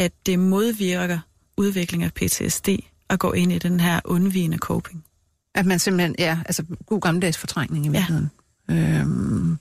[0.01, 1.19] at det modvirker
[1.57, 2.69] udvikling af PTSD
[3.11, 5.05] at gå ind i den her undvigende coping.
[5.55, 8.31] At man simpelthen, ja, altså god gammeldags fortrængning i virkeligheden.
[8.69, 8.75] Ja.
[8.75, 9.59] Øhm,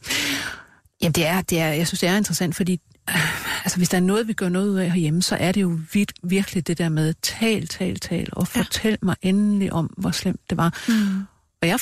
[1.01, 3.97] jamen det er, det er, jeg synes det er interessant, fordi øh, altså hvis der
[3.97, 6.77] er noget, vi gør noget ud af herhjemme, så er det jo vidt, virkelig det
[6.77, 8.97] der med tal, tal, tal, og fortæl ja.
[9.01, 10.77] mig endelig om, hvor slemt det var.
[10.87, 11.23] Mm.
[11.61, 11.79] Og jeg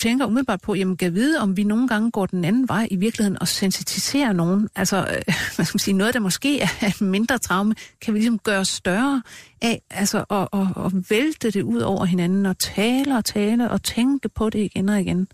[0.00, 2.96] tænker umiddelbart på, jamen kan vide, om vi nogle gange går den anden vej i
[2.96, 4.68] virkeligheden og sensitiserer nogen.
[4.74, 5.22] Altså, øh,
[5.56, 8.64] hvad skal man sige, noget, der måske er et mindre traume, kan vi ligesom gøre
[8.64, 9.22] større
[9.62, 13.82] af, altså, og, og, og vælte det ud over hinanden, og tale og tale, og
[13.82, 15.28] tænke på det igen og igen.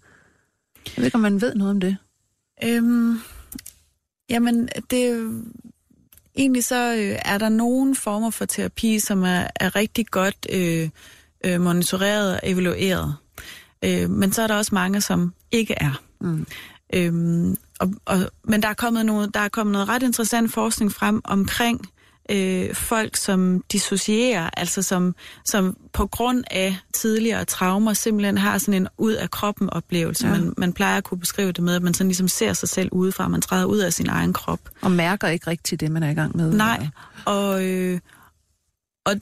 [0.86, 1.96] Jeg ved ikke, om man ved noget om det.
[2.64, 3.18] Øhm,
[4.30, 5.32] jamen, det
[6.36, 10.88] egentlig så øh, er der nogle former for terapi, som er, er rigtig godt øh,
[11.44, 13.16] øh, monitoreret og evalueret.
[13.84, 16.00] Øh, men så er der også mange, som ikke er.
[16.20, 16.46] Mm.
[16.94, 20.92] Øhm, og, og, men der er, kommet noget, der er kommet noget ret interessant forskning
[20.92, 21.88] frem omkring
[22.30, 25.14] øh, folk, som dissocierer, altså som,
[25.44, 30.26] som på grund af tidligere traumer simpelthen har sådan en ud af kroppen oplevelse.
[30.26, 30.32] Ja.
[30.32, 32.88] Man, man plejer at kunne beskrive det med, at man sådan ligesom ser sig selv
[32.92, 34.60] udefra, man træder ud af sin egen krop.
[34.80, 36.52] Og mærker ikke rigtigt det, man er i gang med.
[36.52, 36.88] Nej,
[37.24, 38.00] og, øh,
[39.06, 39.14] og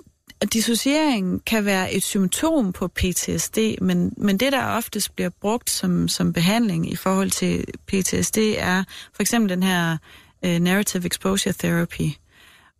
[0.44, 6.08] dissociering kan være et symptom på PTSD, men, men det, der oftest bliver brugt som,
[6.08, 8.84] som behandling i forhold til PTSD, er
[9.14, 9.96] for eksempel den her
[10.46, 12.10] uh, Narrative Exposure Therapy.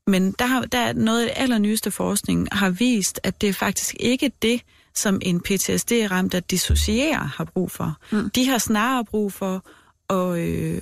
[0.07, 3.53] Men der, har, der er noget af det allernyeste forskning har vist, at det er
[3.53, 4.63] faktisk ikke det,
[4.95, 7.97] som en PTSD-ramt at dissociere har brug for.
[8.13, 8.31] Mm.
[8.31, 9.65] De har snarere brug for
[10.11, 10.81] at, øh,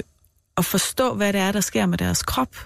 [0.56, 2.56] at forstå, hvad det er, der sker med deres krop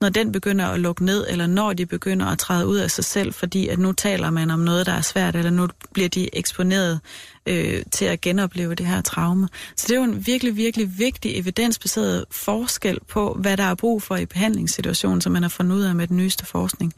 [0.00, 3.04] når den begynder at lukke ned, eller når de begynder at træde ud af sig
[3.04, 6.36] selv, fordi at nu taler man om noget, der er svært, eller nu bliver de
[6.36, 7.00] eksponeret
[7.46, 9.48] øh, til at genopleve det her traume.
[9.76, 14.02] Så det er jo en virkelig, virkelig vigtig evidensbaseret forskel på, hvad der er brug
[14.02, 16.94] for i behandlingssituationen, som man har fundet ud af med den nyeste forskning.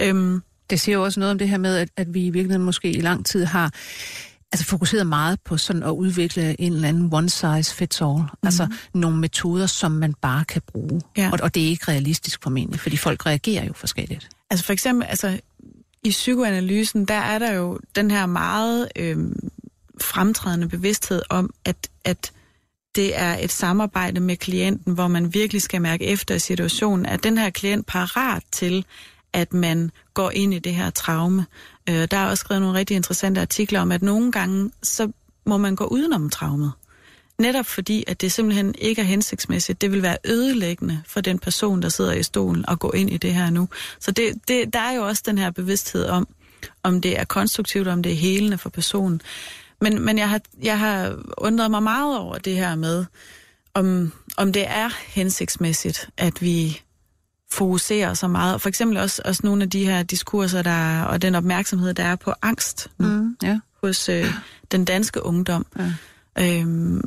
[0.00, 2.64] Øhm, det siger jo også noget om det her med, at, at vi i virkeligheden
[2.64, 3.72] måske i lang tid har
[4.52, 8.12] altså fokuseret meget på sådan at udvikle en eller anden one size fits all.
[8.12, 8.38] Mm-hmm.
[8.44, 11.00] Altså nogle metoder, som man bare kan bruge.
[11.16, 11.30] Ja.
[11.32, 14.28] Og, og det er ikke realistisk formentlig, fordi folk reagerer jo forskelligt.
[14.50, 15.40] Altså for eksempel, altså
[16.04, 19.18] i psykoanalysen, der er der jo den her meget øh,
[20.00, 22.32] fremtrædende bevidsthed om, at, at
[22.94, 27.24] det er et samarbejde med klienten, hvor man virkelig skal mærke efter i situationen, at
[27.24, 28.84] den her klient parat til,
[29.32, 31.46] at man går ind i det her traume.
[31.90, 35.12] Øh, der er også skrevet nogle rigtig interessante artikler om, at nogle gange, så
[35.46, 36.72] må man gå udenom traumet.
[37.38, 39.80] Netop fordi, at det simpelthen ikke er hensigtsmæssigt.
[39.80, 43.16] Det vil være ødelæggende for den person, der sidder i stolen og går ind i
[43.16, 43.68] det her nu.
[44.00, 46.28] Så det, det, der er jo også den her bevidsthed om,
[46.82, 49.20] om det er konstruktivt, om det er helende for personen.
[49.80, 53.04] Men, men jeg, har, jeg har undret mig meget over det her med,
[53.74, 56.80] om, om det er hensigtsmæssigt, at vi
[57.52, 58.60] fokuserer så meget.
[58.60, 62.04] For eksempel også, også nogle af de her diskurser, der er, og den opmærksomhed, der
[62.04, 63.58] er på angst mm, ja.
[63.82, 64.26] hos øh,
[64.72, 65.66] den danske ungdom.
[65.78, 65.92] Ja.
[66.38, 67.02] Øhm,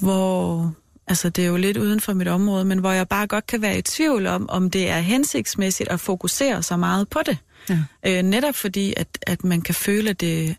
[0.00, 0.72] hvor,
[1.06, 3.62] altså det er jo lidt uden for mit område, men hvor jeg bare godt kan
[3.62, 7.38] være i tvivl om, om det er hensigtsmæssigt at fokusere så meget på det.
[7.68, 7.78] Ja.
[8.06, 10.56] Øh, netop fordi, at, at man kan føle, at det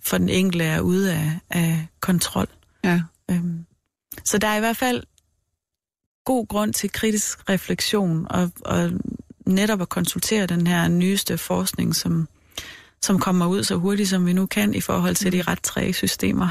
[0.00, 2.46] for den enkelte er ude af, af kontrol.
[2.84, 3.00] Ja.
[3.30, 3.64] Øhm,
[4.24, 5.02] så der er i hvert fald
[6.24, 8.90] god grund til kritisk refleksion og, og
[9.46, 12.28] netop at konsultere den her nyeste forskning, som,
[13.02, 15.44] som kommer ud så hurtigt, som vi nu kan i forhold til de mm.
[15.48, 16.48] ret træge systemer.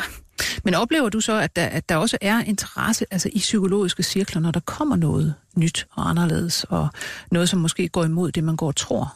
[0.63, 4.41] Men oplever du så, at der, at der også er interesse altså i psykologiske cirkler,
[4.41, 6.87] når der kommer noget nyt og anderledes, og
[7.31, 9.15] noget, som måske går imod det, man går og tror?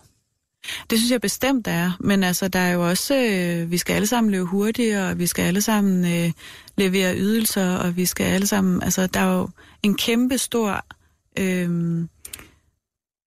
[0.90, 3.94] Det synes jeg bestemt der er, men altså der er jo også, øh, vi skal
[3.94, 6.32] alle sammen løbe hurtigere, og vi skal alle sammen øh,
[6.78, 9.50] levere ydelser, og vi skal alle sammen, altså der er jo
[9.84, 10.86] en kæmpe stor,
[11.40, 12.04] øh,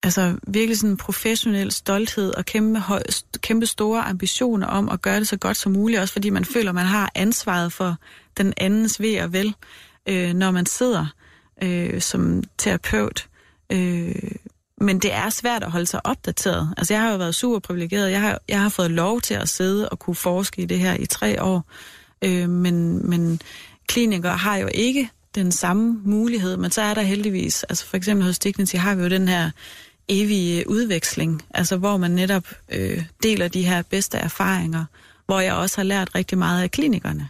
[0.03, 3.03] altså virkelig sådan professionel stolthed og kæmpe, høj,
[3.41, 6.73] kæmpe store ambitioner om at gøre det så godt som muligt, også fordi man føler,
[6.73, 7.97] man har ansvaret for
[8.37, 9.55] den andens ved og vel,
[10.09, 11.07] øh, når man sidder
[11.63, 13.29] øh, som terapeut.
[13.73, 14.15] Øh,
[14.81, 16.75] men det er svært at holde sig opdateret.
[16.77, 18.11] Altså, jeg har jo været super privilegeret.
[18.11, 20.97] Jeg har, jeg har fået lov til at sidde og kunne forske i det her
[20.99, 21.65] i tre år.
[22.25, 23.41] Øh, men, men
[23.89, 28.27] klinikere har jo ikke den samme mulighed, men så er der heldigvis, altså for eksempel
[28.27, 29.51] hos Dignity har vi jo den her
[30.09, 34.85] evige udveksling, altså hvor man netop øh, deler de her bedste erfaringer,
[35.27, 37.29] hvor jeg også har lært rigtig meget af klinikerne.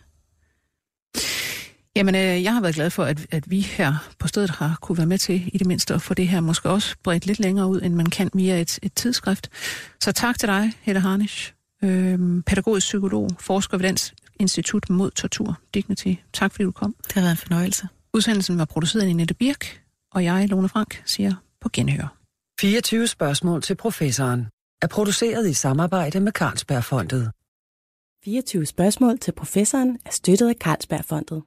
[1.97, 4.99] Jamen, øh, jeg har været glad for, at, at vi her på stedet har kunne
[4.99, 7.67] være med til i det mindste at få det her måske også bredt lidt længere
[7.67, 9.51] ud, end man kan via et, et tidsskrift.
[10.01, 15.59] Så tak til dig, Helle Harnisch, øh, pædagogisk psykolog, forsker ved Dansk Institut mod Tortur,
[15.75, 16.15] Dignity.
[16.33, 16.95] Tak fordi du kom.
[17.05, 17.89] Det har været en fornøjelse.
[18.15, 19.81] Udsendelsen var produceret af Nette Birk,
[20.13, 22.17] og jeg, Lone Frank, siger på genhør.
[22.61, 24.47] 24 spørgsmål til professoren
[24.83, 27.33] er produceret i samarbejde med Carlsbergfondet.
[28.25, 31.43] 24 spørgsmål til professoren er støttet af Carlsbergfondet.